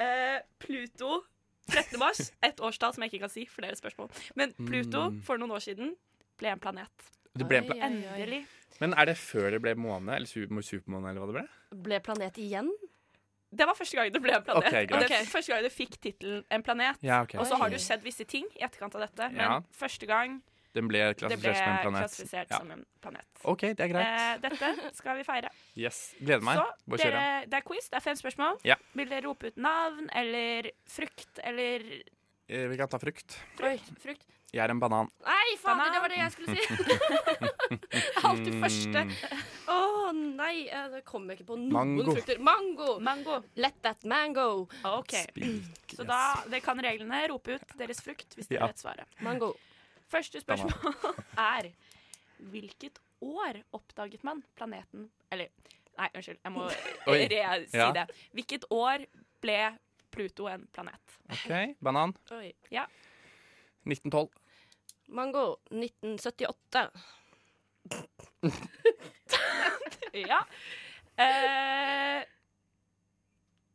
eh, 0.01 0.39
Pluto 0.59 1.21
13. 1.69 1.99
mars, 1.99 2.31
et 2.43 2.57
årstall 2.59 2.93
som 2.93 3.03
jeg 3.03 3.11
ikke 3.13 3.19
kan 3.27 3.29
si, 3.29 3.45
for 3.45 3.61
deres 3.61 3.79
spørsmål. 3.81 4.09
Men 4.35 4.53
Pluto, 4.53 5.09
Mm. 5.09 5.21
for 5.23 5.37
noen 5.37 5.51
år 5.51 5.59
siden, 5.65 5.95
ble 6.37 6.47
en 6.53 6.59
planet. 6.59 6.89
Det 7.37 7.47
ble 7.47 7.57
en 7.57 7.65
pla 7.65 7.75
Endelig. 7.87 8.45
Men 8.79 8.93
er 8.93 9.05
det 9.05 9.17
før 9.17 9.51
det 9.51 9.61
ble 9.61 9.75
måne, 9.75 10.15
eller 10.15 10.27
su- 10.27 10.47
supermåne, 10.61 11.09
eller 11.09 11.21
hva 11.21 11.27
det 11.33 11.35
ble? 11.41 11.81
Ble 11.83 11.99
planet 11.99 12.33
igjen? 12.37 12.69
Det 13.51 13.65
var 13.65 13.73
første 13.73 13.95
gang 13.97 14.11
det 14.13 14.21
ble 14.21 14.31
en 14.35 14.43
planet. 14.43 14.67
Okay, 14.67 14.83
og 14.83 14.99
det 15.01 15.11
er 15.11 15.25
første 15.25 15.49
gang 15.53 15.63
det 15.63 15.71
fikk 15.73 15.97
tittelen 15.99 16.43
En 16.51 16.61
planet. 16.63 16.97
Ja, 17.01 17.21
okay. 17.23 17.39
Og 17.39 17.47
så 17.47 17.57
har 17.57 17.69
det 17.69 17.79
jo 17.79 17.85
skjedd 17.85 18.03
visse 18.03 18.25
ting 18.27 18.45
i 18.55 18.63
etterkant 18.63 18.93
av 18.95 19.01
dette, 19.01 19.29
men 19.31 19.41
Ja. 19.41 19.59
første 19.73 20.05
gang 20.05 20.41
Den 20.75 20.87
ble 20.87 20.99
det 20.99 21.15
ble 21.17 21.27
klassifisert 21.27 21.57
som 21.57 21.71
en 21.73 21.81
planet. 21.81 22.01
klassifisert 22.03 22.49
Ja. 22.51 22.57
som 22.59 22.71
en 22.71 22.85
planet. 23.01 23.25
OK, 23.43 23.61
det 23.73 23.79
er 23.79 23.87
greit. 23.89 24.05
Eh, 24.05 24.37
dette 24.49 24.95
skal 24.95 25.17
vi 25.17 25.23
feire. 25.23 25.49
Yes. 25.79 26.13
Gleder 26.19 26.43
meg. 26.45 26.57
Så 26.59 26.97
det, 26.97 27.49
det 27.49 27.57
er 27.57 27.61
quiz, 27.65 27.89
det 27.89 27.97
er 27.97 28.05
fem 28.05 28.15
spørsmål. 28.19 28.59
Ja. 28.67 28.75
Vil 28.93 29.09
dere 29.09 29.23
rope 29.25 29.47
ut 29.47 29.57
navn 29.57 30.09
eller 30.13 30.69
frukt 30.87 31.39
eller 31.43 31.85
Eh, 32.49 32.65
Vi 32.67 32.77
kan 32.77 32.87
ta 32.89 32.97
frukt. 32.97 33.35
Frukt. 33.59 33.89
frukt. 34.01 34.23
Jeg 34.51 34.63
er 34.65 34.71
en 34.73 34.79
banan. 34.81 35.05
Nei, 35.21 35.51
fader, 35.61 35.91
det 35.93 35.99
var 36.01 36.09
det 36.09 36.17
jeg 36.17 36.31
skulle 36.33 36.55
si! 36.57 36.63
Alltid 38.25 38.55
første. 38.63 39.03
Å 39.69 39.77
Å 40.09 40.13
nei, 40.15 40.63
eh, 40.73 40.87
det 40.89 41.03
kommer 41.05 41.37
ikke 41.37 41.45
på 41.51 41.57
noen 41.59 41.69
Mango. 41.75 42.15
frukter. 42.15 42.39
Mango! 42.41 42.95
mango? 42.99 43.43
Let 43.61 43.75
that 43.85 44.01
mango. 44.09 44.67
OK. 44.83 45.13
Spik. 45.27 45.67
Så 45.93 46.03
da 46.09 46.41
det 46.49 46.63
kan 46.65 46.81
reglene 46.81 47.19
rope 47.29 47.59
ut 47.59 47.75
deres 47.77 48.01
frukt 48.01 48.33
hvis 48.33 48.47
dere 48.49 48.63
Ja. 48.63 48.67
vet 48.71 48.81
svaret. 48.81 49.05
Mango. 49.21 49.51
Første 50.09 50.41
spørsmål 50.41 50.73
er 51.55 51.69
Hvilket 52.51 52.99
år 53.21 53.59
oppdaget 53.75 54.23
man 54.23 54.43
planeten 54.55 55.09
Eller, 55.31 55.47
nei, 55.99 56.09
unnskyld, 56.15 56.39
jeg 56.43 56.51
må 56.55 56.67
re 57.07 57.43
si 57.67 57.77
Ja. 57.77 57.91
det. 57.95 58.05
Hvilket 58.33 58.65
år 58.71 59.05
ble 59.43 59.59
Pluto 60.11 60.47
en 60.49 60.63
planet? 60.73 61.17
OK. 61.29 61.51
Banan. 61.85 62.15
Oi. 62.33 62.49
Ja. 62.73 62.85
1912. 63.85 64.29
Mango 65.13 65.43
1978. 65.69 66.89
ja. 70.31 70.39
Eh, 71.19 72.23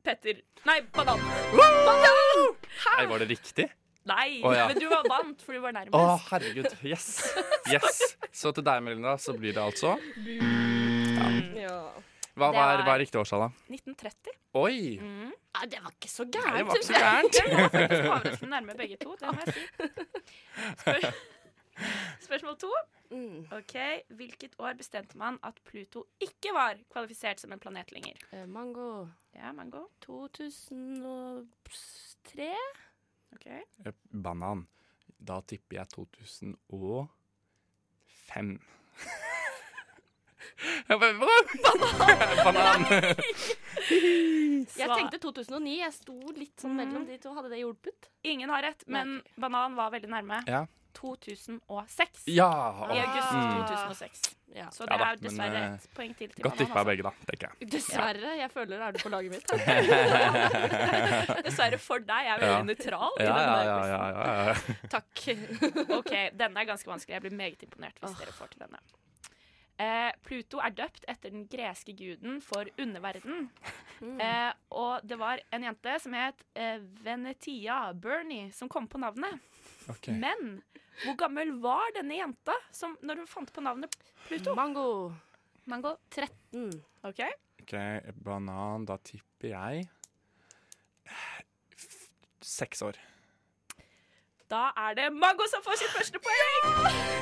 Petter 0.05 0.43
Nei, 0.67 0.81
banan. 0.95 1.21
Nei, 2.97 3.07
var 3.11 3.19
det 3.23 3.29
riktig? 3.31 3.69
Nei, 4.05 4.43
oh, 4.45 4.53
ja. 4.53 4.67
men 4.69 4.77
du 4.79 4.85
var 4.91 5.03
vant, 5.09 5.41
for 5.43 5.53
du 5.57 5.61
var 5.65 5.73
nærmest. 5.73 5.95
Å, 5.97 5.99
oh, 6.15 6.21
herregud. 6.33 6.67
Yes. 6.85 7.07
Yes. 7.73 8.03
Så 8.37 8.53
til 8.53 8.65
deg, 8.67 8.83
Melinda, 8.85 9.15
så 9.17 9.33
blir 9.39 9.53
det 9.57 9.63
altså 9.63 9.95
Ja. 11.57 11.79
Hva 12.35 12.49
Det 12.51 12.59
var, 12.59 12.83
var- 12.85 12.99
riktig 12.99 13.15
årstall, 13.21 13.41
da? 13.47 13.51
1930. 13.71 14.33
Oi! 14.59 14.99
Mm. 15.01 15.31
Ja, 15.55 15.61
det 15.71 15.79
var 15.85 15.91
ikke 15.95 16.09
så 16.11 16.25
gærent. 16.27 16.57
det 16.59 16.65
var 16.67 16.75
ikke 16.75 16.87
så 16.87 16.93
gærent. 16.99 17.33
Det 17.33 17.45
var 17.55 17.69
faktisk 17.71 18.05
overraskende 18.11 18.51
nærme 18.51 18.75
begge 18.79 18.97
to. 19.01 19.15
Det 19.21 19.27
må 19.31 19.39
jeg 19.45 19.53
si. 19.55 19.61
Spør 20.83 21.01
Spørsmål 22.27 22.57
to. 22.59 22.71
Mm. 23.15 23.47
Ok, 23.55 23.75
Hvilket 24.19 24.53
år 24.59 24.73
bestemte 24.79 25.15
man 25.19 25.39
at 25.47 25.55
Pluto 25.69 26.05
ikke 26.23 26.51
var 26.55 26.75
kvalifisert 26.91 27.41
som 27.41 27.53
en 27.55 27.61
planet 27.63 27.93
lenger? 27.95 28.15
Uh, 28.33 28.47
Mango 28.51 29.07
Ja, 29.35 29.53
mango. 29.53 29.87
2003? 30.07 32.51
Ok. 33.35 33.47
Eh, 33.87 33.93
Banan. 34.11 34.67
Da 35.19 35.41
tipper 35.43 35.77
jeg 35.83 35.89
2005. 35.95 36.59
Jeg 40.89 40.99
bare, 41.01 41.15
hva? 41.19 41.37
Banan! 42.45 42.85
Jeg 44.79 44.89
tenkte 44.89 45.19
2009. 45.23 45.73
Jeg 45.81 45.93
sto 45.97 46.17
litt 46.37 46.61
sånn 46.63 46.77
mellom 46.79 47.05
de 47.09 47.19
to. 47.21 47.33
Hadde 47.37 47.51
det 47.53 47.61
hjulpet? 47.63 48.09
Ingen 48.29 48.53
har 48.53 48.63
rett, 48.65 48.85
men 48.89 49.19
banan 49.41 49.77
var 49.79 49.93
veldig 49.95 50.11
nærme. 50.13 50.41
Ja. 50.49 50.65
2006. 50.95 52.25
Ja! 52.27 52.49
I 52.95 52.99
august 53.03 53.33
Mm. 53.35 53.67
2006. 53.67 54.23
Ja. 54.55 54.69
Så 54.71 54.85
Ja 54.87 54.95
det 54.95 54.99
da, 55.03 55.07
er 55.11 55.17
dessverre 55.19 55.51
men, 55.51 55.63
eh, 55.63 55.75
et 55.83 55.95
poeng 55.97 56.13
til 56.17 56.29
til 56.31 56.43
Godt 56.45 56.57
tippa 56.61 56.79
altså. 56.79 56.85
begge, 56.87 57.03
da, 57.03 57.11
tenker 57.31 57.49
jeg. 57.61 57.71
Dessverre. 57.73 58.35
Jeg 58.39 58.51
føler 58.55 58.83
er 58.87 58.93
du 58.95 58.99
på 59.03 59.09
laget 59.11 59.31
mitt. 59.35 59.47
Dessverre 61.47 61.79
for 61.83 61.99
deg. 61.99 62.27
Jeg 62.29 62.35
er 62.35 62.43
veldig 62.45 62.59
Ja. 62.59 62.67
nøytral. 62.69 63.17
Ja, 63.19 63.25
ja, 63.25 63.57
ja, 63.65 63.79
ja, 63.87 64.03
ja, 64.11 64.35
ja. 64.51 64.55
Takk. 64.93 65.25
OK, 65.99 66.13
denne 66.39 66.61
er 66.63 66.69
ganske 66.71 66.91
vanskelig. 66.91 67.17
Jeg 67.19 67.25
blir 67.27 67.37
meget 67.39 67.63
imponert 67.67 67.99
hvis 68.01 68.15
dere 68.21 68.33
får 68.37 68.53
til 68.55 68.63
denne. 68.67 68.79
Eh, 69.75 70.13
Pluto 70.23 70.61
er 70.63 70.71
døpt 70.71 71.03
etter 71.11 71.33
den 71.35 71.49
greske 71.51 71.97
guden 71.99 72.37
for 72.41 72.69
underverden. 72.79 73.49
Eh, 74.23 74.53
og 74.71 75.01
det 75.03 75.19
var 75.19 75.41
en 75.51 75.65
jente 75.67 75.97
som 76.05 76.15
het 76.15 76.45
eh, 76.55 76.79
Venetia 77.03 77.81
Bernie, 77.93 78.53
som 78.55 78.69
kom 78.71 78.87
på 78.87 78.99
navnet. 79.03 79.41
Okay. 79.91 80.15
Men 80.15 80.63
hvor 81.03 81.17
gammel 81.19 81.51
var 81.63 81.91
denne 81.97 82.17
jenta 82.21 82.55
som, 82.71 82.95
når 83.03 83.23
hun 83.25 83.27
fant 83.31 83.51
på 83.53 83.65
navnet 83.65 83.97
Pluto? 84.29 84.55
Mango 84.59 84.87
Mango. 85.67 85.95
13. 86.13 86.69
OK? 87.09 87.21
OK, 87.65 87.75
banan. 88.27 88.85
Da 88.85 88.99
tipper 89.01 89.49
jeg 89.55 89.87
f- 91.09 92.11
seks 92.45 92.83
år. 92.85 92.99
Da 94.53 94.67
er 94.77 94.95
det 94.99 95.07
Mango 95.17 95.47
som 95.49 95.63
får 95.65 95.79
sitt 95.81 95.95
første 95.97 96.21
poeng! 96.21 96.67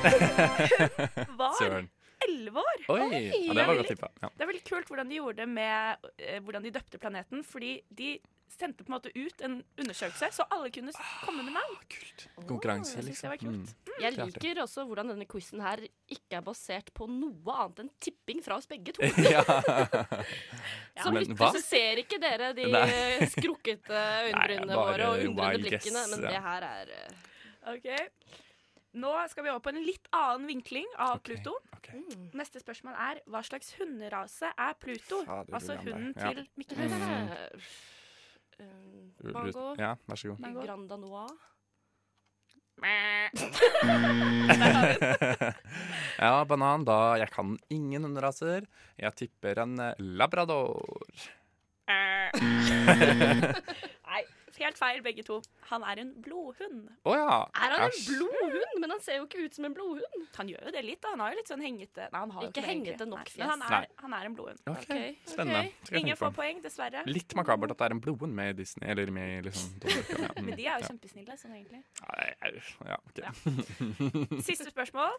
Hun 1.29 1.37
var 1.39 1.87
elleve 2.27 2.59
år. 2.59 2.83
Oi! 2.93 3.21
Ja, 3.47 3.55
det 3.55 3.65
var 3.67 3.79
godt 3.79 3.89
tippa. 3.93 4.09
Ja. 4.21 4.29
Det 4.35 4.43
er 4.45 4.49
veldig 4.51 4.63
kult 4.67 4.91
hvordan 4.91 5.09
de 5.11 5.17
gjorde 5.21 5.39
det 5.41 5.47
med 5.55 6.05
eh, 6.19 6.39
hvordan 6.43 6.63
de 6.67 6.71
døpte 6.75 6.99
planeten. 7.01 7.43
Fordi 7.47 7.71
de 7.95 8.11
sendte 8.53 8.85
på 8.85 8.91
en 8.91 8.95
måte 8.95 9.11
ut 9.15 9.41
en 9.45 9.57
undersøkelse, 9.79 10.29
så 10.37 10.45
alle 10.53 10.69
kunne 10.73 10.93
komme 11.23 11.45
med 11.45 11.55
navn. 11.55 11.79
Kult. 11.91 12.27
Konkurranse, 12.47 13.01
liksom. 13.05 13.33
Jeg. 13.33 13.41
Mm. 13.49 13.65
Jeg 14.01 14.15
liker 14.17 14.61
også 14.63 14.85
hvordan 14.89 15.11
denne 15.13 15.27
quizen 15.29 15.61
her 15.63 15.83
ikke 15.83 16.39
er 16.39 16.45
basert 16.45 16.89
på 16.95 17.07
noe 17.09 17.57
annet 17.63 17.83
enn 17.83 17.91
tipping 18.03 18.41
fra 18.45 18.57
oss 18.59 18.69
begge 18.69 18.95
to. 18.97 19.03
ja. 19.33 19.43
Så 19.43 21.11
Men 21.13 21.35
hva? 21.37 21.51
så 21.55 21.61
ser 21.63 22.03
ikke 22.03 22.21
dere 22.21 22.53
de 22.57 22.69
Nei. 22.73 22.87
skrukkete 23.35 24.05
øyenbrynene 24.29 24.79
våre 24.79 25.11
og 25.11 25.27
undrende 25.27 25.61
blikkene, 25.65 25.99
guess, 25.99 26.15
men 26.15 26.25
ja. 26.27 26.33
det 26.33 26.47
her 26.47 26.67
er 26.71 26.95
uh... 26.97 27.29
Ok. 27.73 27.87
Nå 28.93 29.11
skal 29.31 29.45
vi 29.45 29.49
over 29.49 29.63
på 29.65 29.71
en 29.73 29.81
litt 29.81 30.09
annen 30.13 30.45
vinkling 30.51 30.85
av 31.01 31.17
okay, 31.17 31.39
Pluto. 31.39 31.55
ok. 31.73 31.89
Neste 32.37 32.61
spørsmål 32.61 32.93
er 33.07 33.23
hva 33.31 33.41
slags 33.45 33.73
hunderase 33.79 34.51
er 34.53 34.77
Pluto? 34.77 35.23
Fader, 35.25 35.55
altså 35.57 35.77
hunden 35.81 36.13
til 36.13 36.43
Mikkel 36.59 36.83
Hus. 36.83 36.93
Mm. 36.93 37.63
Eh, 38.59 38.65
eh, 38.65 39.33
Mango. 39.33 39.75
Ja, 39.79 39.95
vær 40.07 40.15
så 40.19 40.27
god. 40.31 40.39
Mango. 40.43 40.61
Granda 40.65 40.97
Noir. 40.97 41.29
ja, 46.23 46.45
banan. 46.49 46.85
Da 46.85 47.15
Jeg 47.21 47.29
kan 47.31 47.57
ingen 47.69 48.03
hunderaser. 48.03 48.61
Jeg 48.99 49.15
tipper 49.15 49.59
en 49.63 49.79
eh, 49.79 49.93
labrador. 49.99 50.81
Helt 54.59 54.77
feil, 54.77 55.01
begge 55.05 55.23
to. 55.25 55.39
Han 55.71 55.83
er 55.87 56.01
en 56.03 56.11
blodhund. 56.21 56.89
Oh, 57.07 57.15
ja. 57.17 57.39
Er 57.57 57.73
han 57.73 57.85
en 57.87 57.93
Æsj. 57.95 58.09
blodhund? 58.11 58.75
Men 58.83 58.93
han 58.93 59.01
ser 59.01 59.17
jo 59.17 59.25
ikke 59.25 59.45
ut 59.47 59.55
som 59.57 59.65
en 59.65 59.73
blodhund. 59.73 60.27
Han 60.37 60.51
gjør 60.51 60.67
jo 60.67 60.73
det 60.75 60.83
litt, 60.85 61.01
da. 61.01 61.13
Han 61.15 61.23
har 61.23 61.33
jo 61.33 61.39
litt 61.39 61.51
sånn 61.51 61.63
hengete 61.63 62.07
Nei, 62.13 62.19
han 62.19 62.35
har 62.35 62.47
Ikke 62.47 62.59
det 62.59 62.65
hengete 62.69 63.07
nok 63.09 63.31
fjes. 63.31 63.39
Men 63.41 63.53
han 63.55 63.65
er, 63.79 63.89
han 64.03 64.15
er 64.19 64.29
en 64.29 64.37
blodhund. 64.37 64.61
Okay. 64.67 64.83
Okay. 64.83 65.17
Spennende. 65.25 65.65
Okay. 65.87 65.99
Ingen 66.03 66.19
får 66.21 66.35
poeng, 66.37 66.61
dessverre. 66.65 67.03
Litt 67.09 67.37
makabert 67.39 67.75
at 67.75 67.81
det 67.81 67.89
er 67.89 67.97
en 67.97 68.03
blodhund 68.05 68.37
med 68.37 68.53
i 68.53 68.57
Disney, 68.61 68.89
eller 68.93 69.11
med 69.15 69.37
i 69.39 69.41
liksom 69.49 69.75
ja. 69.83 70.31
mm, 70.37 70.45
Men 70.45 70.53
de 70.53 70.67
er 70.67 70.71
jo 70.71 70.79
ja. 70.85 70.89
kjempesnille, 70.91 71.37
sånn 71.41 71.57
egentlig. 71.57 71.83
Nei, 72.05 72.31
Ja, 72.83 72.99
okay. 73.09 73.25
Ja. 73.25 74.41
Siste 74.45 74.69
spørsmål. 74.69 75.17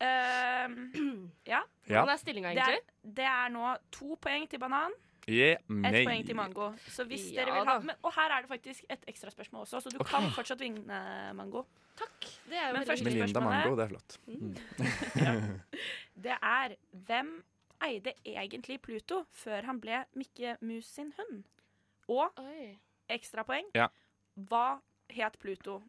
Ehm, 0.00 0.90
ja. 1.52 1.60
Ja. 1.86 2.00
Hvordan 2.00 2.14
er 2.14 2.20
stillinga, 2.20 2.56
Det 2.56 2.66
er, 2.66 2.82
det 3.02 3.28
er 3.28 3.48
nå 3.52 3.76
to 3.92 4.16
poeng 4.20 4.48
til 4.50 4.62
banan, 4.62 4.94
Yeah, 5.28 5.60
ett 5.84 6.06
poeng 6.06 6.24
til 6.26 6.34
mango. 6.34 6.70
Så 6.88 7.04
hvis 7.06 7.28
Ja 7.30 7.44
dere 7.44 7.58
vil 7.58 7.68
ha 7.68 7.76
men, 7.84 7.94
Og 8.02 8.14
her 8.16 8.32
er 8.34 8.40
det 8.42 8.48
faktisk 8.48 8.84
et 8.90 9.04
ekstraspørsmål 9.06 9.60
også, 9.60 9.80
så 9.80 9.90
du 9.92 10.00
okay. 10.00 10.10
kan 10.16 10.30
fortsatt 10.34 10.60
vinne 10.60 11.00
mango. 11.36 11.62
Takk. 11.98 12.26
Det 12.48 12.56
er 12.56 12.68
jo 12.68 12.74
Men 12.78 12.86
første. 12.88 13.04
Melinda. 13.04 13.40
Mango, 13.40 13.76
det 13.76 13.84
er 13.84 13.88
flott. 13.88 14.18
Mm. 14.26 14.56
Det 16.24 16.36
er 16.42 16.74
hvem 16.90 17.32
eide 17.84 18.14
egentlig 18.24 18.80
Pluto 18.80 19.24
før 19.30 19.68
han 19.68 19.80
ble 19.80 20.04
Mikke 20.16 20.56
Mus 20.60 20.88
sin 20.88 21.12
hund? 21.18 21.44
Og 22.08 22.42
ekstrapoeng. 23.08 23.70
Ja. 23.74 23.86
Hva 24.34 24.80
het 25.10 25.38
Pluto 25.38 25.82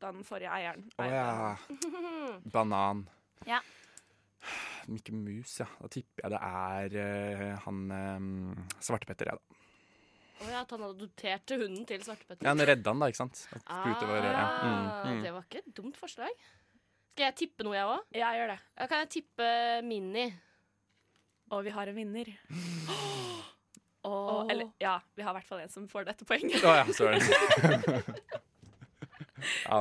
da 0.00 0.12
den 0.12 0.22
forrige 0.24 0.52
eieren 0.54 0.84
Å 0.94 1.02
oh, 1.02 1.10
ja. 1.10 1.56
Banan. 2.54 3.08
Ja. 3.48 3.60
Mikke 4.90 5.14
Mus, 5.14 5.58
ja. 5.60 5.66
Da 5.80 5.88
tipper 5.92 6.24
jeg 6.26 6.34
det 6.34 6.40
er 6.42 6.96
uh, 6.98 7.64
han 7.66 7.80
um, 7.92 8.68
Svartepetter, 8.82 9.30
jeg, 9.30 9.40
da. 9.40 9.58
Å 10.40 10.48
ja, 10.48 10.62
at 10.62 10.70
han 10.72 10.84
adopterte 10.86 11.58
hunden 11.60 11.84
til 11.88 12.00
Svartepetter. 12.04 12.46
Ja, 12.46 12.54
han 12.54 12.64
redda 12.64 12.94
han, 12.94 13.02
da, 13.02 13.10
ikke 13.12 13.20
sant? 13.20 13.42
At 13.52 13.66
Pluto 13.84 14.08
var, 14.08 14.24
ja. 14.24 14.32
Ah, 14.40 14.62
mm, 14.64 14.86
mm. 15.18 15.24
Det 15.26 15.34
var 15.36 15.48
ikke 15.48 15.60
et 15.60 15.74
dumt 15.76 16.00
forslag. 16.00 16.46
Skal 17.12 17.26
jeg 17.28 17.36
tippe 17.42 17.66
noe, 17.66 17.76
jeg 17.76 17.90
òg? 17.90 18.06
Ja, 18.16 18.30
gjør 18.38 18.54
det. 18.54 18.60
Kan 18.88 19.02
jeg 19.04 19.10
tippe 19.18 19.50
Mini? 19.84 20.30
Og 21.50 21.66
vi 21.66 21.74
har 21.76 21.92
en 21.92 22.00
vinner. 22.00 22.32
Oh. 24.00 24.40
Åh. 24.40 24.46
Eller 24.48 24.70
ja, 24.80 24.94
vi 25.12 25.20
har 25.22 25.34
i 25.34 25.36
hvert 25.36 25.48
fall 25.50 25.60
en 25.60 25.68
som 25.68 25.84
får 25.84 26.06
dette 26.08 26.24
poenget. 26.24 26.64
Å 26.64 26.72
ja, 26.72 26.86
så 26.88 27.10
er 27.10 27.18
det. 27.20 28.14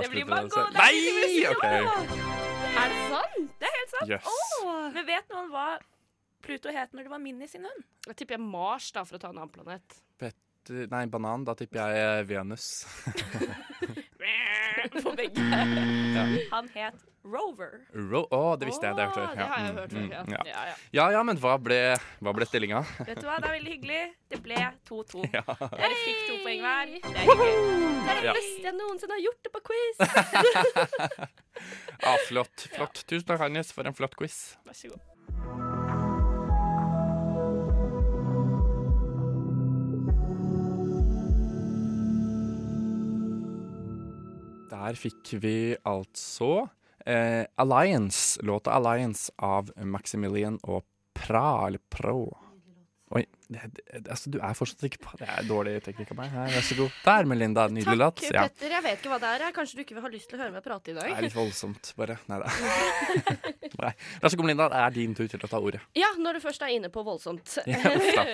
Det 0.04 0.12
blir 0.12 0.28
mango! 0.28 0.66
Nei! 0.76 1.46
OK. 1.48 2.59
Er 2.76 2.92
det 2.92 3.00
sant? 3.10 3.54
Det 3.60 3.66
er 3.70 3.74
helt 3.78 3.94
sant. 3.96 4.10
Jøss. 4.12 4.28
Men 4.96 5.06
vet 5.08 5.32
noen 5.34 5.50
hva 5.54 5.68
Pluto 6.46 6.72
het 6.74 6.94
når 6.96 7.02
det 7.08 7.12
var 7.12 7.22
Minnie 7.24 7.50
sin 7.52 7.66
hund? 7.68 7.82
Da 8.06 8.12
tipper 8.16 8.38
jeg 8.38 8.44
Mars, 8.46 8.86
da, 8.96 9.02
for 9.08 9.18
å 9.18 9.22
ta 9.22 9.28
en 9.34 9.40
annen 9.42 9.52
planet. 9.54 9.88
Petter 10.20 10.86
Nei, 10.92 11.04
banan. 11.12 11.44
Da 11.48 11.54
tipper 11.58 11.78
jeg 11.82 11.92
eh, 12.06 12.24
Venus. 12.30 12.66
På 15.04 15.12
begge. 15.18 15.44
Ja. 16.10 16.24
Han 16.52 16.66
het 16.74 16.96
Rover. 17.30 17.86
Ro 17.94 18.28
oh, 18.32 18.58
det 18.58 18.66
visste 18.70 18.88
jeg. 18.88 18.96
Det 18.98 19.06
har 19.06 19.22
jeg 19.22 19.38
det 19.38 19.46
har 19.46 19.64
jeg 19.64 19.74
mm, 19.74 19.78
hørt 19.80 19.92
før, 19.94 20.06
ja. 20.14 20.22
mm, 20.24 20.32
ja. 20.34 20.42
Ja, 20.48 20.64
ja. 20.70 20.76
Ja 20.98 21.06
ja, 21.14 21.22
men 21.28 21.38
hva 21.42 21.58
ble, 21.62 21.78
hva 22.26 22.34
ble 22.34 22.48
stillinga? 22.50 22.82
Vet 23.10 23.22
du 23.22 23.28
hva, 23.28 23.38
det 23.38 23.52
er 23.52 23.56
veldig 23.60 23.76
hyggelig. 23.76 24.02
Det 24.34 24.42
ble 24.46 24.64
2-2. 24.90 25.26
Ja. 25.40 25.44
Dere 25.46 26.00
fikk 26.02 26.24
to 26.26 26.40
poeng 26.42 26.64
hver. 26.66 26.96
Det 26.96 27.14
er 27.14 27.28
hyggelig. 27.30 27.54
Det 28.08 28.16
er 28.16 28.24
det 28.24 28.34
beste 28.40 28.66
jeg 28.66 28.78
noensinne 28.80 29.18
har 29.18 29.24
gjort 29.28 29.46
det 29.46 29.54
på 29.54 29.62
quiz. 29.70 30.02
ah, 32.10 32.18
flott. 32.26 32.68
flott. 32.74 33.04
Tusen 33.06 33.30
takk, 33.30 33.46
Agnes, 33.46 33.74
for 33.76 33.90
en 33.90 33.98
flott 33.98 34.18
quiz. 34.18 34.40
Vær 34.66 34.78
så 34.78 34.96
god. 34.96 35.06
Der 44.70 44.98
fikk 44.98 45.36
vi 45.44 45.56
altså 45.86 46.70
eh, 47.06 47.46
Alliance, 47.56 48.40
låta 48.44 48.72
Alliance 48.76 49.32
av 49.38 49.72
Maximilian 49.84 50.60
og 50.64 50.86
Pra, 51.20 51.68
eller 51.68 51.82
Pro. 51.92 52.30
Oi, 53.10 53.24
det, 53.48 53.64
det, 53.74 54.04
altså 54.06 54.30
du 54.30 54.36
er 54.38 54.54
fortsatt 54.54 54.84
ikke 54.86 55.00
på 55.02 55.16
Det 55.18 55.26
er 55.34 55.46
dårlig 55.50 55.72
teknikk 55.82 56.12
av 56.14 56.20
meg. 56.20 56.30
Her, 56.30 56.52
vær 56.54 56.66
så 56.68 56.76
god. 56.78 56.98
Der, 57.08 57.30
Melinda. 57.32 57.64
Nydelig 57.74 57.98
låt. 57.98 58.22
Takk. 58.22 58.52
Petter. 58.54 58.76
Jeg 58.76 58.86
vet 58.86 59.02
ikke 59.02 59.10
hva 59.10 59.18
det 59.24 59.32
er. 59.34 59.46
Kanskje 59.56 59.80
du 59.80 59.82
ikke 59.82 59.98
vil 59.98 60.06
ha 60.06 60.12
lyst 60.14 60.30
til 60.30 60.38
å 60.38 60.42
høre 60.44 60.54
meg 60.54 60.66
prate 60.66 60.94
i 60.94 60.96
dag? 60.98 61.08
Det 61.10 61.16
er 61.18 61.26
litt 61.26 61.38
voldsomt, 61.38 61.90
bare. 61.98 62.20
Nei 62.30 62.38
da. 62.44 62.54
Nei. 63.82 63.92
Vær 64.22 64.30
så 64.30 64.38
god, 64.38 64.46
Melinda. 64.46 64.70
Det 64.70 64.84
er 64.86 64.96
din 65.00 65.18
tur 65.18 65.32
til 65.34 65.48
å 65.48 65.50
ta 65.50 65.62
ordet. 65.72 65.82
Ja, 65.98 66.12
når 66.22 66.38
du 66.38 66.44
først 66.46 66.68
er 66.68 66.76
inne 66.76 66.94
på 66.94 67.06
voldsomt. 67.08 67.58
Ja, 67.70 67.82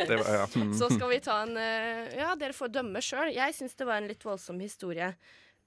det 0.09 0.19
var, 0.19 0.29
ja. 0.41 0.45
mm. 0.59 0.75
Så 0.75 0.91
skal 0.91 1.11
vi 1.13 1.23
ta 1.23 1.41
en 1.45 1.55
eh, 1.59 2.11
Ja, 2.19 2.35
dere 2.39 2.55
får 2.57 2.75
dømme 2.75 2.99
sjøl. 3.03 3.31
Jeg 3.31 3.55
syns 3.55 3.79
det 3.79 3.87
var 3.87 4.03
en 4.03 4.11
litt 4.11 4.27
voldsom 4.27 4.59
historie. 4.59 5.13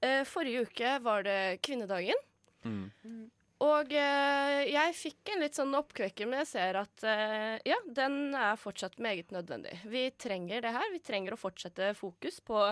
Eh, 0.04 0.20
forrige 0.28 0.68
uke 0.68 0.98
var 1.04 1.24
det 1.24 1.40
kvinnedagen. 1.64 2.20
Mm. 2.64 3.28
Og 3.66 3.90
eh, 3.90 4.60
jeg 4.70 4.94
fikk 4.94 5.32
en 5.32 5.42
litt 5.42 5.58
sånn 5.58 5.74
oppkvekker, 5.74 6.28
men 6.30 6.44
jeg 6.44 6.50
ser 6.52 6.78
at 6.78 7.06
eh, 7.06 7.56
ja, 7.66 7.78
den 7.90 8.34
er 8.38 8.58
fortsatt 8.60 9.00
meget 9.02 9.32
nødvendig. 9.34 9.80
Vi 9.90 10.04
trenger 10.14 10.62
det 10.62 10.74
her. 10.76 10.90
Vi 10.94 11.02
trenger 11.02 11.34
å 11.34 11.40
fortsette 11.40 11.90
fokus 11.98 12.38
på 12.46 12.68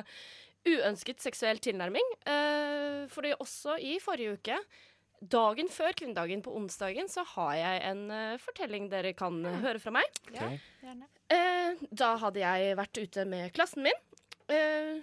uønsket 0.67 1.23
seksuell 1.23 1.59
tilnærming. 1.63 2.13
Eh, 2.27 3.07
fordi 3.11 3.35
også 3.43 3.81
i 3.83 3.97
forrige 4.03 4.39
uke, 4.39 4.61
dagen 5.21 5.71
før 5.73 5.95
kvinnedagen 5.97 6.43
på 6.45 6.55
onsdagen, 6.55 7.11
så 7.11 7.25
har 7.35 7.55
jeg 7.59 7.83
en 7.91 8.07
eh, 8.15 8.39
fortelling 8.43 8.87
dere 8.93 9.15
kan 9.19 9.43
eh, 9.43 9.61
høre 9.65 9.83
fra 9.83 9.95
meg. 9.99 10.23
Ja, 10.37 10.53
gjerne. 10.85 11.11
Eh, 11.35 11.87
da 11.91 12.15
hadde 12.23 12.43
jeg 12.43 12.79
vært 12.79 13.03
ute 13.03 13.27
med 13.27 13.51
klassen 13.57 13.87
min. 13.89 14.03
Eh, 14.53 15.03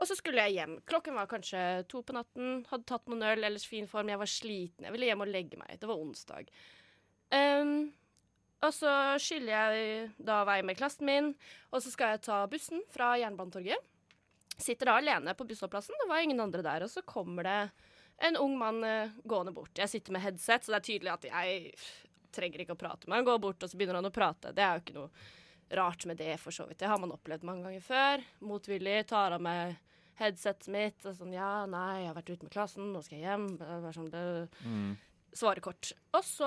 og 0.00 0.08
så 0.08 0.16
skulle 0.18 0.42
jeg 0.46 0.58
hjem. 0.58 0.78
Klokken 0.90 1.14
var 1.16 1.28
kanskje 1.30 1.84
to 1.90 2.02
på 2.06 2.16
natten. 2.16 2.62
Hadde 2.70 2.86
tatt 2.88 3.06
noen 3.10 3.22
øl, 3.28 3.44
ellers 3.46 3.66
fin 3.68 3.86
form. 3.90 4.10
Jeg 4.10 4.20
var 4.20 4.30
sliten. 4.30 4.86
Jeg 4.86 4.94
ville 4.94 5.10
hjem 5.10 5.22
og 5.22 5.30
legge 5.30 5.60
meg. 5.60 5.76
Det 5.80 5.90
var 5.90 6.00
onsdag. 6.02 6.50
Um, 7.34 7.92
og 8.64 8.72
så 8.74 8.92
skylder 9.20 9.52
jeg 9.54 10.08
da 10.24 10.42
vei 10.48 10.60
med 10.66 10.78
klassen 10.78 11.06
min, 11.08 11.32
og 11.70 11.82
så 11.84 11.92
skal 11.92 12.14
jeg 12.14 12.24
ta 12.24 12.38
bussen 12.50 12.82
fra 12.94 13.12
Jernbanetorget. 13.20 13.90
Sitter 14.54 14.88
da 14.88 14.98
alene 15.00 15.34
på 15.36 15.46
bussholdeplassen. 15.46 15.98
Det 16.00 16.08
var 16.10 16.22
ingen 16.24 16.42
andre 16.42 16.62
der. 16.64 16.86
Og 16.86 16.90
så 16.90 17.02
kommer 17.06 17.46
det 17.46 17.58
en 18.24 18.38
ung 18.38 18.58
mann 18.58 18.84
eh, 18.86 19.14
gående 19.24 19.54
bort. 19.54 19.74
Jeg 19.78 19.90
sitter 19.90 20.14
med 20.14 20.22
headset, 20.22 20.64
så 20.64 20.74
det 20.74 20.78
er 20.78 20.88
tydelig 20.88 21.14
at 21.14 21.26
jeg 21.30 21.72
trenger 22.34 22.62
ikke 22.62 22.76
å 22.76 22.78
prate 22.78 23.08
med 23.08 23.18
han. 23.18 23.26
Går 23.26 23.40
bort, 23.42 23.62
og 23.62 23.70
så 23.70 23.78
begynner 23.78 23.98
han 23.98 24.10
å 24.10 24.14
prate. 24.14 24.54
Det 24.54 24.62
er 24.62 24.78
jo 24.78 24.84
ikke 24.84 24.98
noe 24.98 25.10
rart 25.72 26.04
med 26.06 26.16
det, 26.20 26.34
for 26.40 26.50
så 26.54 26.66
vidt. 26.68 26.78
Det 26.78 26.88
har 26.88 26.98
man 27.00 27.12
opplevd 27.14 27.44
mange 27.44 27.64
ganger 27.64 27.80
før. 27.84 28.24
Motvillig 28.44 29.06
tar 29.10 29.32
av 29.32 29.40
meg 29.44 29.76
headsetet 30.20 30.68
mitt. 30.70 31.00
Og 31.06 31.16
sånn, 31.18 31.32
ja, 31.34 31.64
nei, 31.66 32.02
jeg 32.02 32.10
har 32.10 32.18
vært 32.18 32.30
ute 32.34 32.44
med 32.46 32.52
klassen, 32.54 32.92
nå 32.94 33.02
skal 33.02 33.18
jeg 33.18 33.26
hjem. 33.26 33.46
Det 33.58 33.94
sånn, 33.96 34.10
det 34.12 34.24
Mm. 34.64 34.96
Svarer 35.34 35.60
kort. 35.60 35.92
Og 36.14 36.22
så 36.22 36.46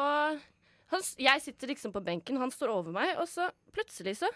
han, 0.89 1.01
Jeg 1.17 1.41
sitter 1.43 1.67
liksom 1.67 1.91
på 1.91 1.99
benken, 2.03 2.37
han 2.39 2.51
står 2.51 2.69
over 2.71 2.91
meg, 2.95 3.17
og 3.19 3.27
så 3.27 3.49
plutselig 3.75 4.15
så 4.21 4.29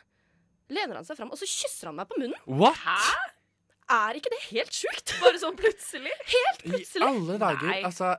lener 0.70 0.96
han 1.00 1.06
seg 1.06 1.16
fram, 1.18 1.32
og 1.32 1.38
så 1.40 1.48
kysser 1.48 1.88
han 1.88 1.96
meg 1.96 2.10
på 2.10 2.20
munnen. 2.20 2.36
What? 2.48 2.76
Er 3.92 4.16
ikke 4.20 4.32
det 4.32 4.42
helt 4.52 4.72
sjukt? 4.76 5.14
Bare 5.22 5.40
sånn 5.40 5.56
plutselig. 5.60 6.12
Helt 6.32 6.66
I 6.66 6.70
plutselig. 6.74 7.08
alle 7.08 7.38
dager. 7.40 7.68
Nei. 7.68 7.82
Altså 7.88 8.12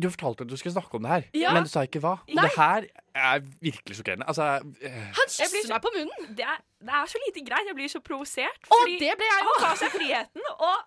Du 0.00 0.06
fortalte 0.08 0.44
at 0.46 0.48
du 0.48 0.56
skulle 0.56 0.72
snakke 0.72 0.96
om 0.96 1.02
det 1.04 1.10
her, 1.10 1.24
Ja. 1.36 1.52
men 1.52 1.64
du 1.66 1.68
sa 1.68 1.82
ikke 1.84 2.00
hva. 2.00 2.14
Nei. 2.28 2.44
Det 2.46 2.52
her 2.56 2.86
er 3.14 3.40
virkelig 3.60 3.98
sjokkerende. 3.98 4.24
Altså 4.30 4.46
eh, 4.80 5.00
Han 5.18 5.28
kysser 5.28 5.68
meg 5.74 5.82
på 5.84 5.92
munnen! 5.96 6.30
Det 6.38 6.46
er, 6.46 6.62
det 6.80 6.94
er 7.00 7.10
så 7.12 7.20
lite 7.26 7.42
greit. 7.44 7.66
Jeg 7.68 7.76
blir 7.76 7.88
så 7.92 8.00
provosert. 8.00 8.62
Og 8.70 8.78
fordi 8.84 8.96
det 9.02 9.16
ble 9.20 9.28
jeg 9.28 9.44
han 9.50 9.60
tar 9.66 9.76
seg 9.82 9.92
friheten, 9.98 10.48
og 10.56 10.78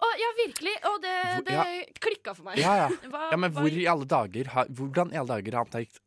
Og 0.00 0.12
ja, 0.20 0.28
virkelig. 0.46 0.74
Og 0.88 1.00
det, 1.02 1.14
det 1.48 1.56
ja. 1.56 1.64
klikka 2.00 2.32
for 2.36 2.46
meg. 2.48 2.60
Ja, 2.60 2.74
ja. 2.84 2.86
hva, 3.12 3.26
ja, 3.32 3.36
men 3.40 3.52
hva- 3.52 3.64
hvor 3.66 3.74
i 3.82 3.86
alle 3.92 4.06
dager 4.08 4.48
har, 4.54 4.68
Hvordan 4.72 5.12
i 5.12 5.18
alle 5.20 5.28
dager 5.34 5.56
har 5.58 5.66
han 5.66 5.72
tenkt 5.74 6.00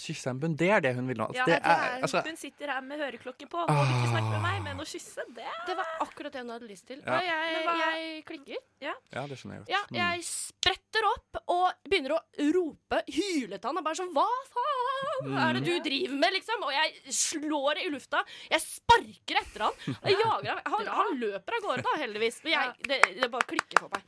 Kysse 0.00 0.30
en 0.32 0.38
bunn, 0.40 0.54
det 0.56 0.70
er 0.72 0.80
det 0.80 0.94
hun 0.96 1.06
vil 1.10 1.18
nå. 1.20 1.26
Ja, 1.36 1.44
det 1.46 1.58
det 1.60 1.70
er, 1.70 2.00
altså, 2.02 2.22
Hun 2.24 2.36
sitter 2.40 2.70
her 2.72 2.80
med 2.82 2.98
høreklokke 2.98 3.46
på 3.52 3.58
og 3.60 3.68
vil 3.70 3.90
ikke 3.92 4.08
snakke 4.10 4.30
med 4.32 4.40
meg, 4.42 4.62
men 4.64 4.80
å 4.80 4.86
kysse, 4.88 5.24
det 5.36 5.44
Det 5.68 5.76
var 5.76 5.86
akkurat 6.00 6.32
det 6.32 6.40
hun 6.40 6.50
hadde 6.54 6.68
lyst 6.70 6.86
til. 6.88 7.02
Ja. 7.04 7.18
Og 7.18 7.28
jeg, 7.28 7.60
hva- 7.66 7.76
jeg 7.82 8.24
klikker. 8.30 8.56
Ja, 8.80 8.94
det 9.28 9.36
skjønner 9.38 9.58
jeg 9.58 9.64
godt. 9.66 9.70
Ja, 9.74 9.82
Mm. 9.90 9.96
jeg 10.00 10.24
spretter 10.24 11.06
opp 11.10 11.40
og 11.48 11.72
begynner 11.88 12.16
å 12.16 12.20
rope, 12.56 13.02
hyletann. 13.12 13.76
Og 13.78 13.84
bare 13.84 13.94
sånn 14.00 14.12
Hva 14.16 14.26
faen 14.54 15.36
er 15.44 15.52
det 15.60 15.64
du 15.68 15.74
driver 15.90 16.16
med, 16.16 16.32
liksom? 16.32 16.62
Og 16.64 16.72
jeg 16.72 17.14
slår 17.20 17.84
i 17.84 17.90
lufta. 17.90 18.24
Jeg 18.50 18.60
sparker 18.64 19.42
etter 19.44 19.60
han. 19.68 19.72
Jeg 20.04 20.16
jager 20.24 20.50
ham. 20.56 20.60
Han, 20.74 20.86
han 20.86 21.20
løper 21.20 21.54
av 21.60 21.62
gårde, 21.68 21.82
da, 21.86 21.94
heldigvis. 22.02 22.40
Men 22.44 22.52
jeg, 22.52 22.74
det, 22.88 23.00
det 23.20 23.30
bare 23.30 23.46
klikker 23.46 23.78
for 23.84 23.90
meg. 23.94 24.02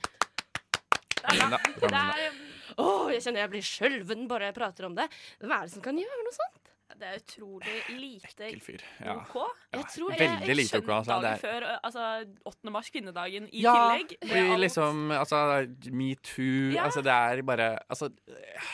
Det 1.22 1.38
er, 1.38 1.58
Det 1.78 1.92
er, 1.92 2.32
Åh, 2.78 3.12
jeg 3.12 3.22
kjenner 3.26 3.44
jeg 3.44 3.52
blir 3.54 3.66
skjelven 3.66 4.28
bare 4.30 4.50
jeg 4.50 4.58
prater 4.58 4.88
om 4.88 4.94
det. 4.98 5.08
Hvem 5.40 5.56
er 5.56 5.66
det 5.66 5.74
som 5.76 5.84
kan 5.84 5.98
gjøre 5.98 6.26
noe 6.26 6.36
sånt? 6.36 6.62
det 7.02 7.08
er 7.08 7.20
utrolig 7.22 7.76
lite 7.96 8.46
Ekkel 8.46 8.60
fyr. 8.62 8.82
Ja. 9.02 9.14
OK. 9.22 9.36
Jeg 9.72 9.86
tror 9.94 10.12
Veldig 10.12 10.48
Jeg 10.48 10.56
lite 10.58 10.80
OK. 10.82 10.90
Altså, 10.92 11.12
dagen 11.12 11.28
er, 11.30 11.40
før, 11.42 11.66
altså 11.88 12.04
8. 12.52 12.72
mars, 12.74 12.90
kvinnedagen, 12.94 13.48
i 13.50 13.62
ja, 13.64 13.74
tillegg. 13.74 14.14
Ja, 14.30 14.56
liksom 14.60 15.10
Altså, 15.16 15.40
metoo 15.90 16.72
Ja. 16.74 16.84
Altså, 16.86 17.02
det 17.02 17.12
er 17.12 17.42
bare 17.48 17.70
Altså, 17.88 18.10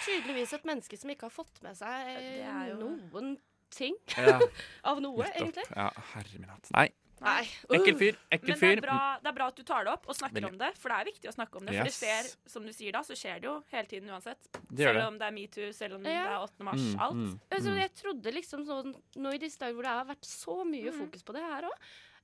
Tydeligvis 0.04 0.52
et 0.58 0.64
menneske 0.68 0.98
som 0.98 1.10
ikke 1.14 1.28
har 1.28 1.34
fått 1.34 1.62
med 1.62 1.78
seg 1.78 2.10
er 2.42 2.72
jo- 2.72 2.80
noen 2.82 3.36
ting 3.70 3.94
ja. 4.16 4.38
av 4.90 5.00
noe, 5.04 5.26
egentlig. 5.36 5.64
Ja, 5.76 5.90
herre 6.14 6.38
min 6.40 6.48
hatt. 6.48 6.70
Nei, 6.72 6.88
Nei. 7.20 7.42
Ekkel 7.74 7.96
fyr, 7.98 8.16
ekkel 8.30 8.48
Men 8.54 8.58
det 8.60 8.68
er, 8.78 8.80
bra, 8.84 8.98
det 9.22 9.26
er 9.30 9.36
bra 9.38 9.46
at 9.48 9.56
du 9.56 9.62
tar 9.66 9.84
det 9.84 9.92
opp 9.92 10.04
og 10.08 10.14
snakker 10.16 10.38
Veldig. 10.40 10.50
om 10.52 10.58
det, 10.58 10.70
for 10.78 10.88
det 10.88 10.98
er 11.00 11.04
viktig 11.10 11.28
å 11.30 11.34
snakke 11.34 11.56
om 11.60 11.64
det. 11.66 11.74
For 11.74 11.84
Yes. 11.84 11.98
det 12.00 12.08
skjer, 12.08 12.50
som 12.54 12.66
du 12.66 12.72
sier 12.72 12.92
da, 12.92 13.00
så 13.02 13.16
skjer 13.18 13.40
det 13.40 13.48
jo 13.48 13.54
hele 13.72 13.86
tiden 13.90 14.08
uansett. 14.10 14.38
Det 14.70 14.84
selv 14.86 14.94
det. 15.00 15.06
om 15.06 15.18
det 15.18 15.26
er 15.26 15.34
metoo, 15.38 15.72
selv 15.72 15.94
om 15.98 16.04
Ja. 16.04 16.10
det 16.10 16.32
er 16.32 16.38
8. 16.46 16.64
mars, 16.64 16.80
Mm, 16.80 17.00
alt. 17.00 17.14
mm, 17.14 17.40
Altså, 17.50 17.70
mm. 17.70 17.78
jeg 17.80 17.94
trodde 17.94 18.32
liksom 18.34 18.66
sånn 18.66 18.94
Nå 19.16 19.34
i 19.34 19.38
disse 19.38 19.58
dager 19.58 19.74
hvor 19.74 19.82
det 19.82 19.90
har 19.90 20.04
vært 20.04 20.24
så 20.24 20.64
mye 20.64 20.90
Mm. 20.92 20.98
fokus 21.00 21.22
på 21.22 21.32
det 21.34 21.42
her 21.42 21.62
òg 21.62 21.78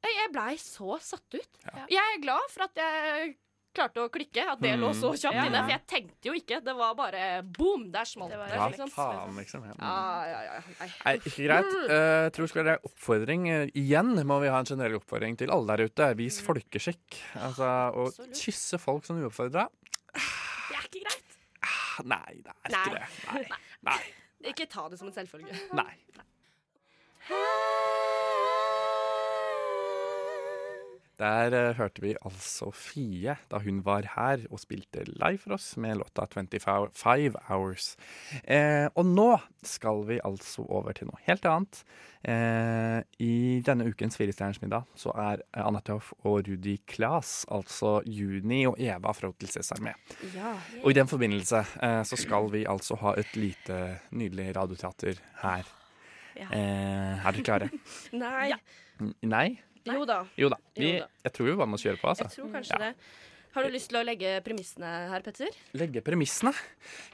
Jeg 0.05 0.33
blei 0.33 0.55
så 0.57 1.01
satt 1.01 1.35
ut. 1.35 1.49
Ja. 1.65 1.87
Jeg 1.89 1.99
er 2.17 2.21
glad 2.21 2.51
for 2.51 2.63
at 2.65 2.75
jeg 2.77 3.37
klarte 3.75 4.01
å 4.05 4.09
klikke, 4.11 4.45
at 4.53 4.61
det 4.61 4.73
Mm. 4.75 4.81
lå 4.85 4.91
så 4.95 5.11
kjapt 5.13 5.35
Ja. 5.35 5.45
inne. 5.47 5.63
For 5.65 5.71
jeg 5.75 5.87
tenkte 5.87 6.25
jo 6.25 6.33
ikke. 6.33 6.61
Det 6.65 6.75
var 6.77 6.95
bare 6.95 7.43
boom, 7.43 7.91
der 7.91 8.05
smalt 8.05 8.31
Det 8.31 8.39
var 8.39 8.47
det. 8.49 8.55
Ja, 8.55 8.69
Liksom. 8.69 8.91
faen, 8.91 9.37
liksom. 9.37 9.65
Ja. 9.67 9.75
Ja, 9.79 10.25
ja, 10.27 10.43
ja. 10.55 10.61
Nei. 10.81 10.91
Nei, 11.05 11.15
ikke 11.19 11.45
greit. 11.49 11.91
Eh, 11.91 12.31
tror 12.31 12.49
skal 12.49 12.65
det 12.65 12.73
er 12.79 12.89
oppfordring. 12.89 13.49
Eh, 13.51 13.67
igjen 13.75 14.15
må 14.25 14.41
vi 14.41 14.49
ha 14.49 14.59
en 14.59 14.65
generell 14.65 14.95
oppfordring 15.01 15.37
til 15.37 15.51
alle 15.51 15.77
der 15.77 15.85
ute. 15.89 16.15
Vis 16.17 16.41
folkeskikk. 16.41 17.19
Altså, 17.37 17.63
å 17.95 18.07
Absolutt. 18.09 18.35
kysse 18.35 18.79
folk 18.81 19.05
som 19.05 19.17
uoppfordra. 19.23 19.69
Det 20.15 20.77
er 20.77 20.83
ikke 20.89 21.05
greit. 21.05 21.23
Ah, 21.63 22.03
Nei, 22.05 22.35
det 22.43 22.53
er 22.65 22.71
Nei. 22.71 22.85
ikke 22.85 22.93
det. 22.95 23.09
Nei. 23.33 23.45
Nei. 23.85 24.01
Ikke 24.51 24.69
ta 24.69 24.89
det 24.89 24.99
som 24.99 25.09
en 25.09 25.15
selvfølge. 25.15 25.55
Nei. 25.73 25.95
Der 31.21 31.55
uh, 31.55 31.77
hørte 31.79 32.03
vi 32.03 32.15
altså 32.27 32.71
Fie 32.75 33.37
da 33.51 33.61
hun 33.63 33.83
var 33.87 34.07
her 34.17 34.43
og 34.51 34.61
spilte 34.63 35.05
live 35.07 35.39
for 35.43 35.55
oss 35.57 35.77
med 35.81 36.01
låta 36.01 36.27
25 36.27 37.37
Hours. 37.49 37.95
Eh, 38.45 38.89
og 38.95 39.07
nå 39.07 39.29
skal 39.65 40.03
vi 40.09 40.19
altså 40.25 40.65
over 40.67 40.97
til 40.97 41.09
noe 41.09 41.21
helt 41.27 41.47
annet. 41.49 41.83
Eh, 42.25 43.01
I 43.21 43.61
denne 43.67 43.87
ukens 43.91 44.17
Firestjerners 44.19 44.61
middag 44.63 44.89
så 44.99 45.13
er 45.21 45.43
Anette 45.61 45.95
Hoff 45.95 46.13
og 46.25 46.49
Rudi 46.49 46.79
Klas, 46.89 47.45
altså 47.53 47.99
Juni 48.07 48.65
og 48.71 48.81
Eva 48.81 49.13
fra 49.17 49.31
Hotel 49.31 49.53
Cæsar 49.53 49.83
med. 49.85 49.99
Ja. 50.35 50.55
Og 50.83 50.91
i 50.93 50.97
den 50.97 51.11
forbindelse 51.11 51.65
eh, 51.83 52.01
så 52.09 52.19
skal 52.21 52.51
vi 52.55 52.65
altså 52.71 52.99
ha 53.03 53.15
et 53.21 53.37
lite, 53.37 54.01
nydelig 54.11 54.55
radioteater 54.57 55.21
her. 55.45 55.69
Ja. 56.35 56.49
Eh, 56.51 57.27
er 57.27 57.37
dere 57.37 57.47
klare? 57.47 57.71
Nei. 58.25 58.51
Ja. 58.55 58.59
Nei? 59.23 59.49
Jo 59.87 60.05
da. 60.09 60.19
Jo 60.41 60.49
da. 60.49 60.57
Vi, 60.79 60.95
jeg 61.27 61.33
tror 61.37 61.49
vi 61.51 61.57
bare 61.61 61.69
må 61.69 61.77
kjøre 61.81 62.01
på, 62.01 62.09
altså. 62.09 62.25
Jeg 62.25 62.37
tror 62.39 62.53
kanskje 62.55 62.79
det. 62.81 62.93
Har 63.55 63.63
du 63.63 63.71
lyst 63.71 63.87
til 63.93 64.01
å 64.01 64.03
legge 64.03 64.33
premissene 64.43 64.89
her, 65.13 65.23
Petter? 65.23 65.55
Legge 65.79 66.01
premissene. 66.03 66.51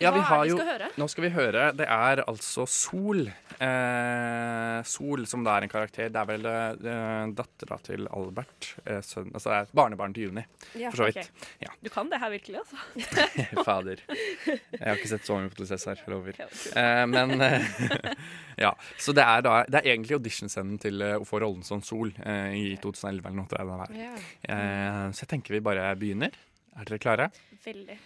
Ja, 0.00 0.08
Hva 0.10 0.14
vi 0.16 0.20
er 0.20 0.30
det 0.30 0.38
vi 0.46 0.50
jo 0.52 0.56
skal 0.56 0.70
høre? 0.72 0.86
Nå 0.98 1.06
skal 1.12 1.24
vi 1.26 1.30
høre 1.34 1.64
Det 1.76 1.86
er 1.86 2.22
altså 2.24 2.64
Sol. 2.66 3.20
Eh, 3.60 4.78
Sol, 4.88 5.26
som 5.28 5.44
da 5.44 5.58
er 5.58 5.66
en 5.66 5.72
karakter. 5.72 6.08
Det 6.12 6.20
er 6.22 6.28
vel 6.30 6.48
eh, 6.48 7.32
dattera 7.36 7.76
til 7.84 8.08
Albert. 8.08 8.70
Eh, 8.86 9.02
sønnen 9.04 9.36
altså 9.36 9.52
det 9.52 9.58
er 9.60 9.74
barnebarn 9.82 10.14
til 10.16 10.30
Juni, 10.30 10.46
Ja, 10.80 10.90
for 10.90 11.02
så 11.04 11.10
vidt. 11.10 11.28
ok. 11.28 11.48
Ja. 11.66 11.74
Du 11.84 11.90
kan 11.92 12.08
det 12.12 12.20
her 12.22 12.32
virkelig, 12.32 12.62
altså. 12.64 12.80
Fader. 13.68 14.00
Jeg 14.08 14.86
har 14.86 14.96
ikke 14.96 15.12
sett 15.12 15.28
så 15.28 15.36
mye 15.42 15.52
på 15.52 15.68
Cæsar, 15.68 16.00
jeg 16.00 16.14
lover. 16.14 16.40
Eh, 16.40 17.04
men 17.10 17.36
eh, 17.44 18.14
Ja. 18.60 18.74
Så 19.00 19.14
det 19.16 19.22
er 19.24 19.40
da 19.40 19.62
Det 19.72 19.78
er 19.80 19.86
egentlig 19.94 20.18
auditionscenen 20.18 20.76
til 20.82 21.00
eh, 21.04 21.14
å 21.20 21.24
få 21.28 21.38
rollen 21.40 21.62
som 21.64 21.80
Sol 21.84 22.10
eh, 22.20 22.50
i 22.58 22.64
2011 22.82 23.28
eller 23.28 23.36
noe. 23.38 23.48
det 23.52 23.66
var. 23.68 23.94
Ja. 23.96 24.10
Eh, 24.52 25.04
så 25.16 25.24
jeg 25.24 25.30
tenker 25.36 25.56
vi 25.56 25.62
bare 25.64 25.86
begynner. 26.00 26.29
Er 26.78 26.84
dere 26.88 26.98
klare? 27.02 27.30
Veldig. 27.64 27.98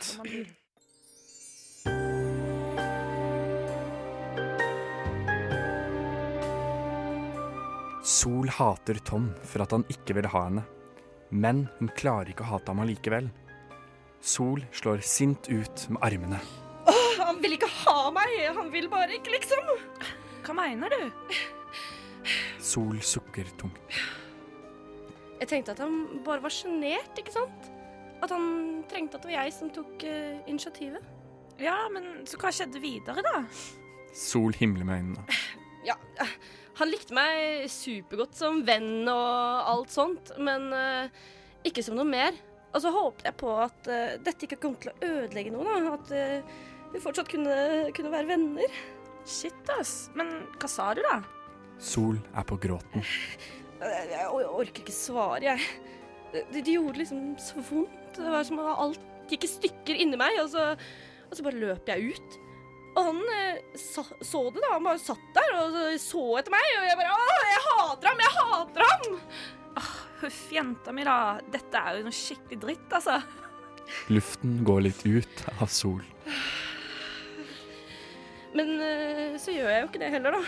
Som 0.00 0.24
man. 0.26 0.46
Sol 8.02 8.48
hater 8.48 8.94
Tom 9.04 9.28
for 9.44 9.64
at 9.64 9.74
han 9.76 9.84
ikke 9.92 10.16
vil 10.16 10.28
ha 10.32 10.44
henne, 10.46 10.64
men 11.30 11.66
hun 11.78 11.90
klarer 11.98 12.32
ikke 12.32 12.46
å 12.46 12.54
hate 12.54 12.72
ham 12.72 12.80
allikevel. 12.84 13.28
Sol 14.24 14.62
slår 14.76 15.02
sint 15.06 15.48
ut 15.52 15.84
med 15.92 16.00
armene. 16.04 16.40
Åh, 16.90 17.20
Han 17.20 17.40
vil 17.42 17.54
ikke 17.56 17.68
ha 17.84 18.10
meg! 18.14 18.32
Han 18.56 18.70
vil 18.72 18.88
bare 18.92 19.16
ikke, 19.18 19.32
liksom. 19.36 19.68
Hva 20.46 20.56
mener 20.56 20.92
du? 20.92 21.36
Sol 22.60 22.98
sukker 23.04 23.48
tungt. 23.60 24.00
Jeg 25.40 25.48
tenkte 25.48 25.72
at 25.72 25.80
han 25.80 26.22
bare 26.24 26.42
var 26.44 26.52
sjenert, 26.52 27.16
ikke 27.20 27.32
sant? 27.32 27.69
At 28.20 28.30
han 28.34 28.82
trengte 28.90 29.16
at 29.16 29.24
det 29.24 29.30
var 29.32 29.44
jeg 29.44 29.54
som 29.56 29.70
tok 29.72 30.04
eh, 30.04 30.40
initiativet. 30.50 31.04
Ja, 31.60 31.76
men 31.92 32.22
så 32.28 32.38
hva 32.40 32.50
skjedde 32.52 32.80
videre, 32.82 33.22
da? 33.24 33.42
Sol 34.16 34.54
himler 34.58 34.86
med 34.88 35.02
øynene. 35.02 35.26
Ja, 35.80 35.94
han 36.76 36.90
likte 36.92 37.14
meg 37.16 37.62
supergodt 37.72 38.34
som 38.36 38.58
venn 38.68 39.08
og 39.08 39.68
alt 39.70 39.88
sånt, 39.94 40.28
men 40.36 40.66
eh, 40.76 41.08
ikke 41.64 41.80
som 41.86 41.96
noe 41.96 42.04
mer. 42.04 42.36
Og 42.74 42.82
så 42.84 42.92
håpet 42.92 43.24
jeg 43.30 43.36
på 43.40 43.54
at 43.64 43.88
eh, 43.88 44.18
dette 44.20 44.44
ikke 44.44 44.58
kom 44.60 44.74
til 44.76 44.92
å 44.92 44.98
ødelegge 45.08 45.54
noe, 45.54 45.64
da. 45.64 45.94
At 45.96 46.12
eh, 46.12 46.52
vi 46.92 47.00
fortsatt 47.00 47.32
kunne, 47.32 47.56
kunne 47.96 48.12
være 48.12 48.28
venner. 48.28 48.76
Shit, 49.24 49.72
ass. 49.78 50.10
Men 50.20 50.34
hva 50.60 50.68
sa 50.68 50.90
du, 50.96 51.00
da? 51.08 51.22
Sol 51.80 52.20
er 52.36 52.44
på 52.52 52.60
gråten. 52.60 53.08
Jeg, 53.80 54.08
jeg 54.12 54.26
or- 54.28 54.52
orker 54.60 54.82
ikke 54.84 54.92
svare, 54.92 55.54
jeg. 55.54 55.68
Det, 56.30 56.44
de 56.54 56.76
gjorde 56.76 57.02
liksom 57.02 57.24
så 57.42 57.62
vondt. 57.70 58.14
Det 58.16 58.30
var 58.30 58.46
som 58.46 58.60
om 58.62 58.70
alt 58.86 59.30
gikk 59.30 59.46
i 59.46 59.50
stykker 59.50 59.98
inni 60.02 60.18
meg, 60.18 60.38
og 60.42 60.50
så, 60.52 60.72
og 61.28 61.36
så 61.36 61.46
bare 61.46 61.60
løp 61.62 61.90
jeg 61.90 62.14
ut. 62.14 62.38
Og 62.90 63.06
han 63.06 63.20
eh, 63.36 63.60
sa, 63.78 64.02
så 64.02 64.42
det, 64.50 64.62
da. 64.62 64.74
Han 64.74 64.86
bare 64.88 65.02
satt 65.02 65.28
der 65.36 65.56
og 65.60 65.78
så, 66.02 66.24
etter 66.40 66.54
meg, 66.54 66.70
og 66.78 66.88
jeg 66.88 67.00
bare 67.00 67.16
Å, 67.16 67.40
jeg 67.50 67.64
hater 67.68 68.10
ham! 68.10 68.24
Jeg 68.24 68.36
hater 68.38 68.86
ham! 68.88 69.20
Huff, 70.20 70.40
jenta 70.52 70.92
mi, 70.92 71.04
da. 71.06 71.18
Dette 71.48 71.80
er 71.80 72.00
jo 72.00 72.08
noe 72.08 72.16
skikkelig 72.16 72.58
dritt, 72.66 72.96
altså. 72.98 73.20
Luften 74.12 74.58
går 74.66 74.82
litt 74.88 75.04
ut 75.06 75.44
av 75.56 75.70
Sol. 75.72 76.02
Men 78.54 78.74
eh, 78.82 79.38
så 79.40 79.54
gjør 79.54 79.70
jeg 79.70 79.84
jo 79.84 79.88
ikke 79.88 80.02
det 80.02 80.10
heller, 80.16 80.36
da. 80.36 80.42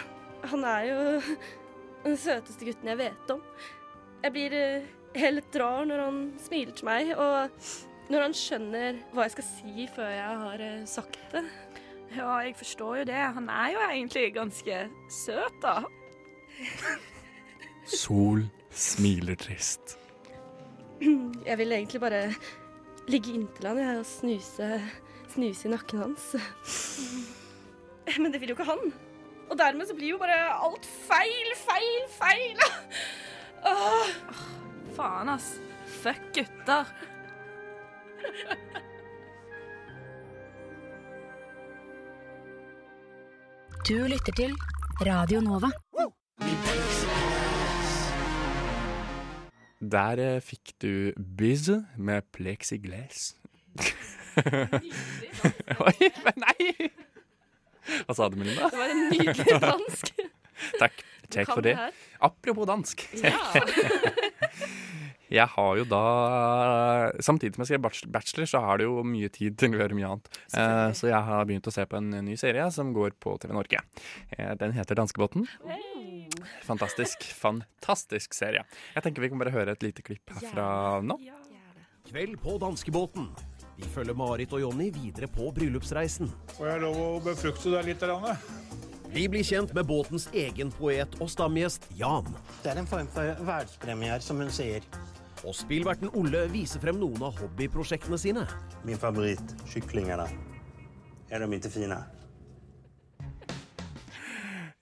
Han 0.52 0.66
er 0.66 0.88
jo 0.90 0.98
den 2.02 2.18
søteste 2.18 2.66
gutten 2.66 2.90
jeg 2.90 2.98
vet 2.98 3.32
om. 3.32 3.40
Jeg 4.22 4.34
blir 4.34 4.58
eh, 4.58 4.90
helt 5.18 5.56
rar 5.60 5.86
når 5.88 6.04
han 6.06 6.20
smiler 6.40 6.76
til 6.76 6.88
meg, 6.88 7.12
og 7.16 8.12
når 8.12 8.26
han 8.26 8.36
skjønner 8.36 9.00
hva 9.12 9.26
jeg 9.26 9.34
skal 9.36 9.48
si 9.48 9.86
før 9.94 10.10
jeg 10.12 10.40
har 10.42 10.64
eh, 10.64 10.82
sagt 10.88 11.20
det. 11.34 11.44
Ja, 12.12 12.28
jeg 12.44 12.56
forstår 12.58 12.96
jo 13.00 13.04
det. 13.08 13.20
Han 13.38 13.48
er 13.48 13.72
jo 13.72 13.84
egentlig 13.86 14.26
ganske 14.36 14.82
søt, 15.08 15.56
da. 15.62 15.78
Sol 18.02 18.44
smiler 18.70 19.38
trist. 19.40 19.96
Jeg 21.48 21.58
vil 21.58 21.72
egentlig 21.72 22.00
bare 22.00 22.34
ligge 23.10 23.32
inntil 23.34 23.66
han 23.66 23.80
og 23.96 24.04
snuse, 24.06 24.68
snuse 25.32 25.66
i 25.66 25.72
nakken 25.72 26.04
hans. 26.04 26.28
Men 28.22 28.30
det 28.30 28.40
vil 28.40 28.52
jo 28.52 28.58
ikke 28.58 28.68
han. 28.70 28.92
Og 29.50 29.58
dermed 29.58 29.88
så 29.88 29.96
blir 29.98 30.14
jo 30.14 30.20
bare 30.20 30.38
alt 30.52 30.86
feil, 31.08 31.54
feil, 31.64 32.04
feil. 32.12 32.62
Åh. 33.72 34.61
Faen, 34.92 35.28
ass. 35.28 35.54
Fuck 36.02 36.20
gutter. 36.34 36.86
Du 43.88 43.96
lytter 44.06 44.32
til 44.36 44.52
Radio 45.00 45.40
Nova. 45.40 45.70
Der 49.92 50.20
eh, 50.22 50.40
fikk 50.44 50.74
du 50.82 51.12
Biz 51.16 51.70
med 51.96 52.28
plexiglass. 52.36 53.32
Oi, 55.88 56.10
men 56.22 56.44
nei! 56.44 56.90
Hva 58.04 58.14
sa 58.14 58.28
du, 58.28 58.36
Melinda? 58.38 58.68
Det 58.68 58.78
var 58.78 58.92
en 58.92 59.02
nydelig 59.08 59.58
dansk. 59.64 60.14
Takk. 60.78 61.02
Takk 61.32 61.48
for 61.48 61.64
det 61.64 61.74
det. 61.80 61.90
Apropos 62.20 62.68
dansk. 62.68 63.08
Ja. 63.24 63.40
Jeg 65.32 65.48
har 65.48 65.78
jo 65.80 65.84
da 65.88 66.02
Samtidig 67.24 67.56
som 67.56 67.64
jeg 67.64 67.72
skrev 67.72 68.10
bachelor, 68.12 68.48
så 68.48 68.60
har 68.64 68.80
det 68.80 68.88
jo 68.88 69.00
mye 69.06 69.30
tid 69.32 69.56
til 69.60 69.72
å 69.72 69.80
gjøre 69.80 69.96
mye 69.96 70.10
annet. 70.10 70.28
Eh, 70.52 70.88
så 70.98 71.08
jeg 71.08 71.28
har 71.28 71.46
begynt 71.48 71.68
å 71.68 71.72
se 71.74 71.86
på 71.88 71.98
en 71.98 72.10
ny 72.26 72.36
serie 72.40 72.66
som 72.74 72.92
går 72.94 73.16
på 73.22 73.34
TV 73.40 73.54
Norge. 73.56 73.80
Eh, 74.36 74.52
den 74.60 74.74
heter 74.76 74.98
Danskebåten. 74.98 75.46
Fantastisk, 76.66 77.24
fantastisk 77.36 78.36
serie. 78.36 78.64
Jeg 78.94 79.04
tenker 79.04 79.24
vi 79.24 79.32
kan 79.32 79.40
bare 79.40 79.54
høre 79.54 79.76
et 79.76 79.84
lite 79.84 80.04
klipp 80.04 80.32
herfra 80.36 81.00
nå. 81.04 81.18
Kveld 82.08 82.38
på 82.42 82.58
danskebåten. 82.60 83.28
Vi 83.78 83.88
følger 83.94 84.16
Marit 84.18 84.52
og 84.52 84.60
Jonny 84.62 84.90
videre 84.94 85.28
på 85.32 85.48
bryllupsreisen. 85.54 86.30
Får 86.58 86.72
jeg 86.74 86.82
lov 86.84 86.98
å 87.00 87.10
befrukte 87.24 87.72
deg 87.72 87.88
litt? 87.92 88.04
Ranne? 88.04 88.36
Vi 89.12 89.26
blir 89.28 89.44
kjent 89.44 89.74
med 89.76 89.88
båtens 89.88 90.28
egen 90.32 90.70
poet 90.72 91.18
og 91.20 91.28
stamgjest 91.32 91.88
Jan. 91.98 92.28
Det 92.62 92.72
er 92.72 92.80
en 92.80 92.88
form 92.88 93.10
for 93.12 93.34
verdenspremiere, 93.44 94.22
som 94.24 94.40
hun 94.40 94.52
sier. 94.52 94.86
Og 95.42 95.54
spillverten 95.58 96.12
Olle 96.18 96.44
viser 96.52 96.82
frem 96.82 97.00
noen 97.00 97.22
av 97.26 97.38
hobbyprosjektene 97.40 98.18
sine. 98.20 98.46
Min 98.86 99.00
favoritt, 99.00 99.56
kyklingene. 99.72 100.28
Er 101.32 101.42
de 101.42 101.56
ikke 101.56 101.72
fine? 101.72 101.98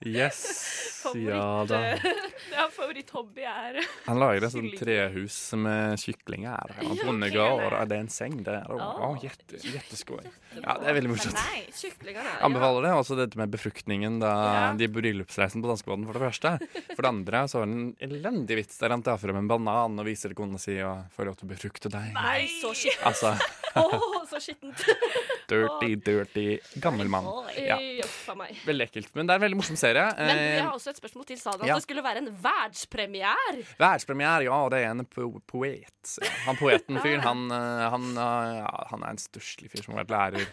Yes. 0.05 0.43
Ja 1.17 1.65
da. 1.65 1.79
Ja, 2.51 2.67
favoritthobby 2.69 3.41
er 3.47 3.77
Han 4.05 4.19
lager 4.21 4.43
et 4.45 4.53
sånt 4.53 4.73
trehus 4.77 5.37
med 5.57 5.97
kyklinger 6.01 6.73
og 6.75 6.83
Ja, 6.83 7.05
bondegård, 7.07 7.73
det 7.89 7.95
er 7.97 8.03
en 8.03 8.11
seng 8.11 8.35
der. 8.45 8.67
Oh, 8.69 9.15
å. 9.15 10.27
Ja, 10.59 10.75
det 10.81 10.91
er 10.91 10.97
veldig 10.99 11.11
morsomt. 11.13 11.39
Nei, 11.39 11.63
er 12.27 12.43
Anbefaler 12.45 12.85
det. 12.85 12.91
Også 12.99 13.17
dette 13.17 13.39
med 13.39 13.49
befruktningen 13.53 14.19
da 14.21 14.31
Ja. 14.51 14.65
de 14.77 14.89
bryllupsreisen 14.91 15.63
på 15.63 15.71
danskebåten, 15.71 16.05
for 16.05 16.19
det 16.19 16.27
første. 16.27 16.53
For 16.91 17.01
det 17.01 17.11
andre 17.15 17.43
så 17.49 17.63
har 17.63 17.71
det 17.71 17.79
en 17.79 17.95
elendig 18.11 18.59
vits 18.61 18.77
der 18.83 18.93
han 18.93 19.01
tar 19.05 19.17
frem 19.21 19.41
en 19.41 19.49
banan 19.49 19.97
og 19.97 20.05
viser 20.05 20.29
til 20.29 20.37
kona 20.43 20.59
si 20.61 20.77
og 20.85 21.07
får 21.15 21.31
lov 21.31 21.39
til 21.39 21.49
å 21.49 21.53
befrukte 21.55 21.93
deg. 21.93 22.11
Nei, 22.13 22.45
så 22.59 22.75
skittent. 22.77 23.07
Altså 23.09 23.33
Åh, 23.81 24.21
så 24.29 24.43
skittent. 24.43 24.85
Dirty, 25.51 25.89
dirty 26.05 26.45
gammel 26.83 27.09
mann. 27.11 27.27
Ja. 27.59 27.77
Veldig 28.65 28.87
ekkelt. 28.87 29.11
Men 29.17 29.27
det 29.29 29.35
er 29.35 29.41
en 29.41 29.45
veldig 29.45 29.59
morsom 29.59 29.77
serie. 29.79 30.07
Men 30.17 30.31
du, 30.31 30.41
jeg 30.41 30.57
Eh, 30.57 30.65
har 30.65 30.73
også 30.77 30.93
et 30.95 31.01
spørsmål 31.01 31.27
til. 31.29 31.39
Sa 31.41 31.53
du 31.57 31.65
at 31.65 31.69
ja. 31.71 31.77
det 31.77 31.85
skulle 31.85 32.03
være 32.05 32.23
en 32.23 32.31
verdenspremiere? 32.43 33.61
Verdenspremiere, 33.77 34.47
ja, 34.47 34.59
det 34.73 34.81
er 34.85 34.91
en 34.95 35.05
po 35.05 35.27
poet. 35.51 36.15
Han 36.47 36.59
poeten-fyren, 36.59 37.23
han, 37.29 37.45
eh, 37.51 37.85
han, 37.93 38.09
eh, 38.15 38.57
ja, 38.61 38.73
han 38.93 39.05
er 39.05 39.15
en 39.15 39.21
stusslig 39.21 39.71
fyr 39.73 39.85
som 39.85 39.95
har 39.95 40.05
vært 40.05 40.15
lærer. 40.15 40.51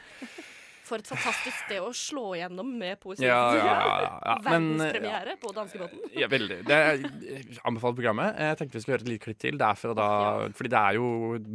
For 0.89 1.03
et 1.03 1.09
fantastisk 1.11 1.59
sted 1.67 1.83
å 1.85 1.91
slå 1.97 2.31
igjennom 2.39 2.71
med 2.81 2.97
poesi. 3.03 3.27
Ja, 3.27 3.37
ja, 3.53 3.65
ja, 3.69 4.05
ja, 4.25 4.37
Verdenspremiere 4.47 5.35
på 5.43 5.53
danskebåten. 5.57 6.01
Ja, 6.17 6.29
veldig. 6.33 6.59
Det 6.69 6.79
er, 6.79 7.03
jeg 7.29 7.59
anbefaler 7.69 7.99
programmet. 7.99 8.39
Jeg 8.41 8.59
tenkte 8.63 8.79
vi 8.79 8.85
skulle 8.85 8.97
høre 8.97 9.05
et 9.07 9.11
lite 9.13 9.25
klipp 9.27 9.41
til. 9.45 9.59
Det 9.61 9.71
fra 9.83 9.97
da, 9.99 10.09
fordi 10.57 10.73
det 10.73 10.81
er 10.81 10.99
jo 10.99 11.11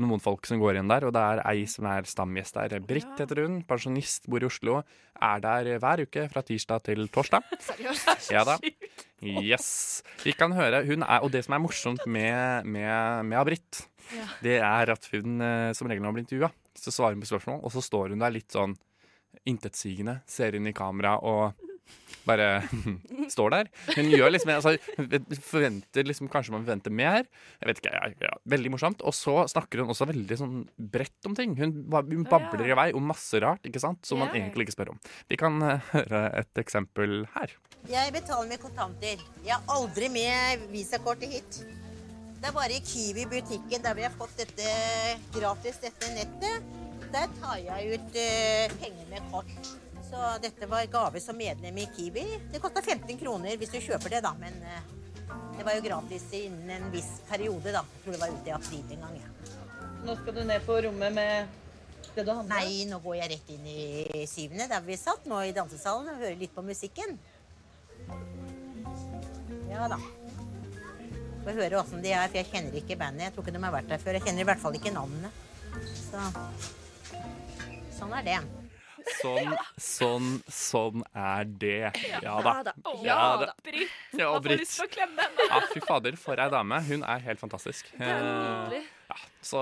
noen 0.05 0.21
folk 0.23 0.45
som 0.49 0.61
går 0.61 0.77
igjen 0.77 0.91
der, 0.93 1.07
og 1.09 1.15
det 1.17 1.23
er 1.33 1.41
ei 1.49 1.63
som 1.69 1.89
er 1.89 2.05
stamgjest 2.09 2.59
der. 2.61 2.77
Britt 2.85 3.17
heter 3.23 3.41
hun. 3.45 3.61
Pensjonist, 3.67 4.29
bor 4.29 4.43
i 4.45 4.49
Oslo. 4.51 4.81
Er 5.23 5.41
der 5.43 5.71
hver 5.81 6.05
uke 6.05 6.27
fra 6.33 6.45
tirsdag 6.45 6.85
til 6.91 7.07
torsdag. 7.13 7.49
Seriøst? 7.71 8.29
Ja 8.33 8.45
da. 8.47 8.59
Yes. 9.23 10.03
Vi 10.25 10.33
kan 10.35 10.51
høre 10.51 10.81
hun 10.85 11.03
er, 11.05 11.21
Og 11.23 11.31
det 11.31 11.45
som 11.45 11.55
er 11.55 11.61
morsomt 11.63 12.03
med, 12.11 12.65
med, 12.67 13.25
med 13.31 13.45
Britt, 13.47 13.85
Ja. 14.11 14.25
det 14.43 14.57
er 14.59 14.89
at 14.91 15.05
hun 15.13 15.39
eh, 15.39 15.69
som 15.77 15.87
regel 15.87 16.03
når 16.03 16.11
hun 16.11 16.17
blir 16.17 16.25
intervjua, 16.25 16.49
så 16.75 16.91
svarer 16.91 17.15
hun 17.15 17.21
på 17.23 17.29
spørsmål, 17.29 17.61
og 17.63 17.71
så 17.71 17.79
står 17.85 18.11
hun 18.11 18.19
der 18.19 18.33
litt 18.35 18.51
sånn 18.51 18.73
intetsigende, 19.49 20.21
ser 20.29 20.55
inn 20.57 20.69
i 20.69 20.75
kamera 20.75 21.17
og 21.19 21.69
bare 22.23 22.63
står 23.33 23.53
der. 23.53 23.69
Hun 23.97 24.09
gjør 24.11 24.31
liksom 24.31 24.51
altså, 24.53 24.73
forventer 25.43 26.07
liksom, 26.07 26.29
Kanskje 26.31 26.55
man 26.55 26.63
forventer 26.63 26.93
mer. 26.95 27.27
Jeg 27.59 27.69
vet 27.69 27.81
ikke, 27.81 27.93
ja, 27.95 28.11
ja, 28.23 28.33
Veldig 28.53 28.73
morsomt. 28.73 29.03
Og 29.03 29.15
så 29.17 29.35
snakker 29.51 29.83
hun 29.83 29.91
også 29.93 30.07
veldig 30.09 30.39
sånn 30.39 30.63
bredt 30.77 31.29
om 31.29 31.35
ting. 31.37 31.57
Hun, 31.59 31.75
hun 31.91 32.27
babler 32.29 32.71
i 32.71 32.77
vei 32.79 32.89
om 32.95 33.11
masse 33.11 33.41
rart 33.43 33.67
ikke 33.67 33.83
sant? 33.83 34.03
som 34.07 34.21
man 34.21 34.31
yeah. 34.31 34.43
egentlig 34.43 34.67
ikke 34.67 34.77
spør 34.77 34.93
om. 34.95 35.01
Vi 35.31 35.39
kan 35.39 35.59
eh, 35.67 35.91
høre 35.93 36.25
et 36.41 36.63
eksempel 36.63 37.23
her. 37.35 37.55
Jeg 37.91 38.15
betaler 38.15 38.49
med 38.51 38.63
kontanter. 38.63 39.23
Jeg 39.43 39.55
har 39.55 39.75
aldri 39.75 40.09
med 40.13 40.69
visakortet 40.71 41.35
hit. 41.35 41.63
Det 42.43 42.49
er 42.49 42.55
bare 42.55 42.75
i 42.75 42.83
Kiwi 42.83 43.23
butikken 43.31 43.83
der 43.83 43.95
vi 43.95 44.03
har 44.03 44.15
fått 44.19 44.35
dette 44.39 44.71
gratis, 45.35 45.79
dette 45.83 46.09
nettet. 46.15 46.71
Der 47.13 47.29
tar 47.37 47.59
jeg 47.61 47.93
ut 47.93 48.15
eh, 48.17 48.71
penger 48.81 49.09
med 49.11 49.25
kort. 49.31 49.71
Så 50.09 50.21
dette 50.41 50.65
var 50.69 50.85
gave 50.89 51.21
som 51.21 51.37
medlem 51.37 51.77
i 51.77 51.87
Kiwi. 51.95 52.23
Det 52.51 52.61
kosta 52.61 52.81
15 52.81 53.17
kroner 53.19 53.57
hvis 53.57 53.73
du 53.73 53.77
kjøper 53.81 54.15
det, 54.15 54.21
da. 54.25 54.31
Men 54.39 54.57
eh, 54.65 54.87
det 55.57 55.65
var 55.67 55.77
jo 55.77 55.83
gratis 55.85 56.25
innen 56.37 56.71
en 56.73 56.89
viss 56.93 57.19
periode, 57.29 57.69
da. 57.75 57.83
Jeg 57.85 58.05
tror 58.05 58.17
det 58.17 58.21
var 58.23 58.33
ute 58.33 58.49
i 58.49 58.55
april 58.57 58.95
en 58.97 59.05
gang. 59.05 59.19
Ja. 59.21 59.29
Nå 60.07 60.17
skal 60.21 60.39
du 60.39 60.41
ned 60.49 60.65
på 60.65 60.79
rommet 60.87 61.13
med 61.13 61.61
det 62.15 62.25
du 62.25 62.33
handler? 62.33 62.49
Nei, 62.55 62.83
nå 62.89 62.99
går 63.05 63.19
jeg 63.21 63.31
rett 63.35 63.55
inn 63.55 63.69
i 63.69 64.25
syvende, 64.29 64.69
der 64.73 64.83
vi 64.85 64.97
satt, 64.99 65.29
nå 65.29 65.45
i 65.45 65.53
dansesalen, 65.55 66.09
og 66.15 66.21
hører 66.25 66.37
litt 66.41 66.53
på 66.57 66.65
musikken. 66.65 67.17
Ja 69.69 69.85
da. 69.89 70.01
Får 71.43 71.57
høre 71.61 71.77
åssen 71.77 72.01
de 72.01 72.13
er, 72.13 72.25
for 72.25 72.41
jeg 72.41 72.49
kjenner 72.49 72.81
ikke 72.81 72.97
bandet. 72.97 73.29
Jeg 73.29 73.35
tror 73.35 73.45
ikke 73.45 73.57
de 73.57 73.67
har 73.67 73.77
vært 73.77 73.89
der 73.93 74.01
før. 74.01 74.17
Jeg 74.17 74.25
kjenner 74.25 74.45
i 74.45 74.49
hvert 74.49 74.61
fall 74.65 74.81
ikke 74.81 74.93
navnene. 74.95 75.33
Så 75.93 76.29
sånn 78.03 78.13
er 78.19 78.27
det. 78.27 78.37
Sånn, 79.19 79.49
sånn, 79.83 80.27
sånn 80.47 81.01
er 81.17 81.47
det. 81.59 81.91
Ja 82.23 82.37
da. 82.45 82.53
Ja 83.03 83.17
da. 83.41 83.49
Britt. 83.65 83.91
Ja, 84.15 84.29
Man 84.31 84.45
får 84.45 84.61
lyst 84.61 84.77
til 84.79 84.85
å 84.85 84.91
klemme 84.93 85.25
henne. 85.25 85.47
Ja, 85.49 85.59
fy 85.73 85.81
fader, 85.83 86.15
for 86.19 86.39
ei 86.39 86.47
dame. 86.53 86.79
Hun 86.87 87.03
er 87.03 87.23
helt 87.25 87.41
fantastisk. 87.41 87.89
Det 87.97 88.07
er 88.07 88.23
nydelig. 88.27 88.83
Eh, 88.83 88.91
Ja, 89.13 89.17
så 89.45 89.59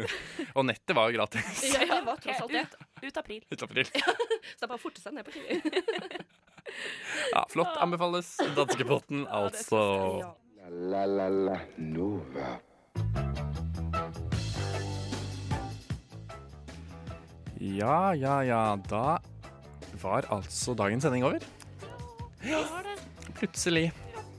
Og 0.56 0.66
nettet 0.68 0.92
var 0.94 1.08
jo 1.10 1.16
gratis. 1.16 1.62
Ja, 1.72 1.80
det 1.88 2.02
var 2.06 2.20
tross 2.22 2.42
alt 2.44 2.52
det. 2.52 2.66
Ut, 3.02 3.16
april. 3.16 3.40
Ut 3.50 3.64
april. 3.64 3.88
Så 3.88 4.04
det 4.04 4.66
er 4.66 4.68
bare 4.68 4.78
å 4.78 4.82
forte 4.84 5.00
seg 5.02 5.16
ned 5.16 5.26
på 5.26 5.36
Kiwi. 5.36 6.24
Ja, 7.32 7.44
flott. 7.48 7.76
Anbefales. 7.80 8.34
Danskebåten, 8.56 9.24
altså. 9.30 9.80
La, 10.68 11.04
la, 11.06 11.28
la, 11.30 11.60
Nova. 11.78 12.56
Ja, 17.74 18.14
ja, 18.14 18.40
ja. 18.46 18.62
Da 18.88 19.18
var 20.02 20.26
altså 20.34 20.74
dagens 20.78 21.06
sending 21.06 21.24
over. 21.26 21.42
Ja, 22.42 22.58
Det 22.62 22.66
var 22.70 22.82
det. 22.86 22.98
Plutselig. 23.36 23.88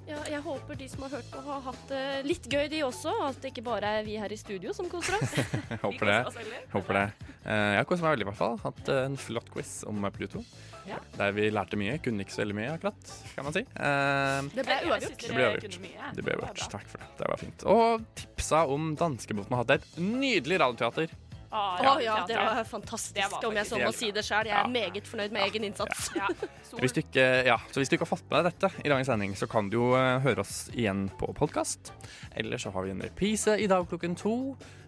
Ja, 0.07 0.21
jeg 0.31 0.39
håper 0.39 0.77
de 0.79 0.85
som 0.87 1.01
har 1.03 1.11
hørt 1.17 1.27
på, 1.33 1.41
har 1.43 1.59
hatt 1.65 1.81
det 1.91 2.03
litt 2.29 2.45
gøy, 2.47 2.69
de 2.71 2.79
også. 2.87 3.11
At 3.27 3.41
det 3.43 3.49
ikke 3.51 3.65
bare 3.65 3.89
er 3.99 4.05
vi 4.07 4.13
her 4.17 4.31
i 4.31 4.37
studio 4.39 4.71
som 4.73 4.87
koser 4.89 5.17
oss. 5.19 5.33
Håper 5.83 6.07
det. 6.07 6.45
Håper 6.71 6.95
det. 7.01 7.03
Eh, 7.43 7.73
Jeg 7.75 7.81
har 7.81 7.87
kost 7.89 8.05
meg 8.05 8.13
veldig, 8.15 8.23
i 8.23 8.29
hvert 8.29 8.39
fall. 8.39 8.55
Hatt 8.63 8.91
eh, 8.93 9.01
en 9.09 9.17
flott 9.19 9.51
quiz 9.51 9.73
om 9.89 10.07
Pluto. 10.15 10.45
Ja. 10.87 11.01
Der 11.19 11.35
vi 11.35 11.49
lærte 11.51 11.75
mye. 11.75 11.97
Kunne 11.99 12.23
ikke 12.23 12.37
så 12.37 12.45
veldig 12.45 12.55
mye, 12.61 12.71
akkurat, 12.77 13.11
kan 13.35 13.49
man 13.49 13.57
si. 13.57 13.65
Eh, 13.67 14.47
Det 14.55 14.63
ble 14.69 14.79
uavgjort. 14.87 15.19
Det 15.27 15.33
ble 15.35 15.43
dere 15.43 15.51
avgjort. 15.51 15.67
kunne 15.67 15.83
mye. 15.89 16.11
Det 16.15 16.23
ble 16.29 16.37
uavgjort. 16.39 16.65
Takk 16.77 16.87
for 16.93 17.03
det. 17.03 17.11
Det 17.19 17.31
var 17.33 17.43
fint. 17.43 17.67
Og 17.75 18.07
tipsa 18.23 18.63
om 18.77 18.93
danskebåten 19.03 19.57
har 19.57 19.65
hatt 19.65 19.75
et 19.81 19.89
nydelig 19.99 20.61
radioteater. 20.63 21.11
Ah, 21.49 21.79
Å 21.79 21.93
ja, 22.03 22.15
det 22.27 22.35
var 22.35 22.63
fantastisk. 22.67 23.15
Det 23.15 23.27
var 23.31 23.45
om 23.47 23.55
jeg 23.55 23.67
så 23.69 23.77
må 23.79 23.91
si 23.95 24.09
det 24.11 24.23
sjøl. 24.27 24.49
Jeg 24.49 24.57
er 24.59 24.71
meget 24.71 25.07
fornøyd 25.07 25.31
med 25.35 25.45
egen 25.47 25.67
innsats. 25.69 26.09
Ja. 26.17 26.27
Hvis 26.81 26.95
du 26.95 26.99
ikke, 26.99 27.23
ja, 27.47 27.55
så 27.71 27.79
hvis 27.79 27.89
du 27.89 27.95
ikke 27.95 28.03
har 28.03 28.11
fått 28.11 28.25
med 28.29 28.43
deg 28.43 28.51
dette 28.51 28.83
i 28.83 28.91
dagens 28.91 29.07
sending, 29.07 29.31
så 29.39 29.47
kan 29.49 29.69
du 29.71 29.77
jo 29.79 29.85
eh, 29.97 30.17
høre 30.25 30.43
oss 30.43 30.67
igjen 30.75 31.05
på 31.17 31.29
podkast. 31.37 31.93
Eller 32.37 32.59
så 32.61 32.73
har 32.75 32.85
vi 32.85 32.91
en 32.93 33.01
reprise 33.01 33.55
i 33.63 33.69
dag 33.71 33.87
klokken 33.89 34.17
to. 34.19 34.35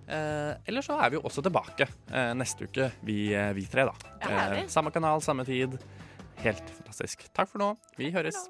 Eh, 0.06 0.52
eller 0.69 0.86
så 0.86 1.00
er 1.00 1.13
vi 1.13 1.19
jo 1.22 1.24
også 1.26 1.41
tilbake 1.48 1.88
eh, 1.88 2.32
neste 2.38 2.67
uke, 2.67 2.91
vi, 3.08 3.22
eh, 3.34 3.54
vi 3.58 3.65
tre, 3.72 3.88
da. 3.89 4.15
Ja? 4.28 4.45
Eh, 4.60 4.65
samme 4.69 4.91
kanal, 4.93 5.24
samme 5.26 5.48
tid. 5.48 5.80
Helt 6.43 6.76
fantastisk. 6.78 7.30
Takk 7.34 7.56
for 7.56 7.63
nå. 7.63 7.74
Vi 7.98 8.12
høres. 8.15 8.43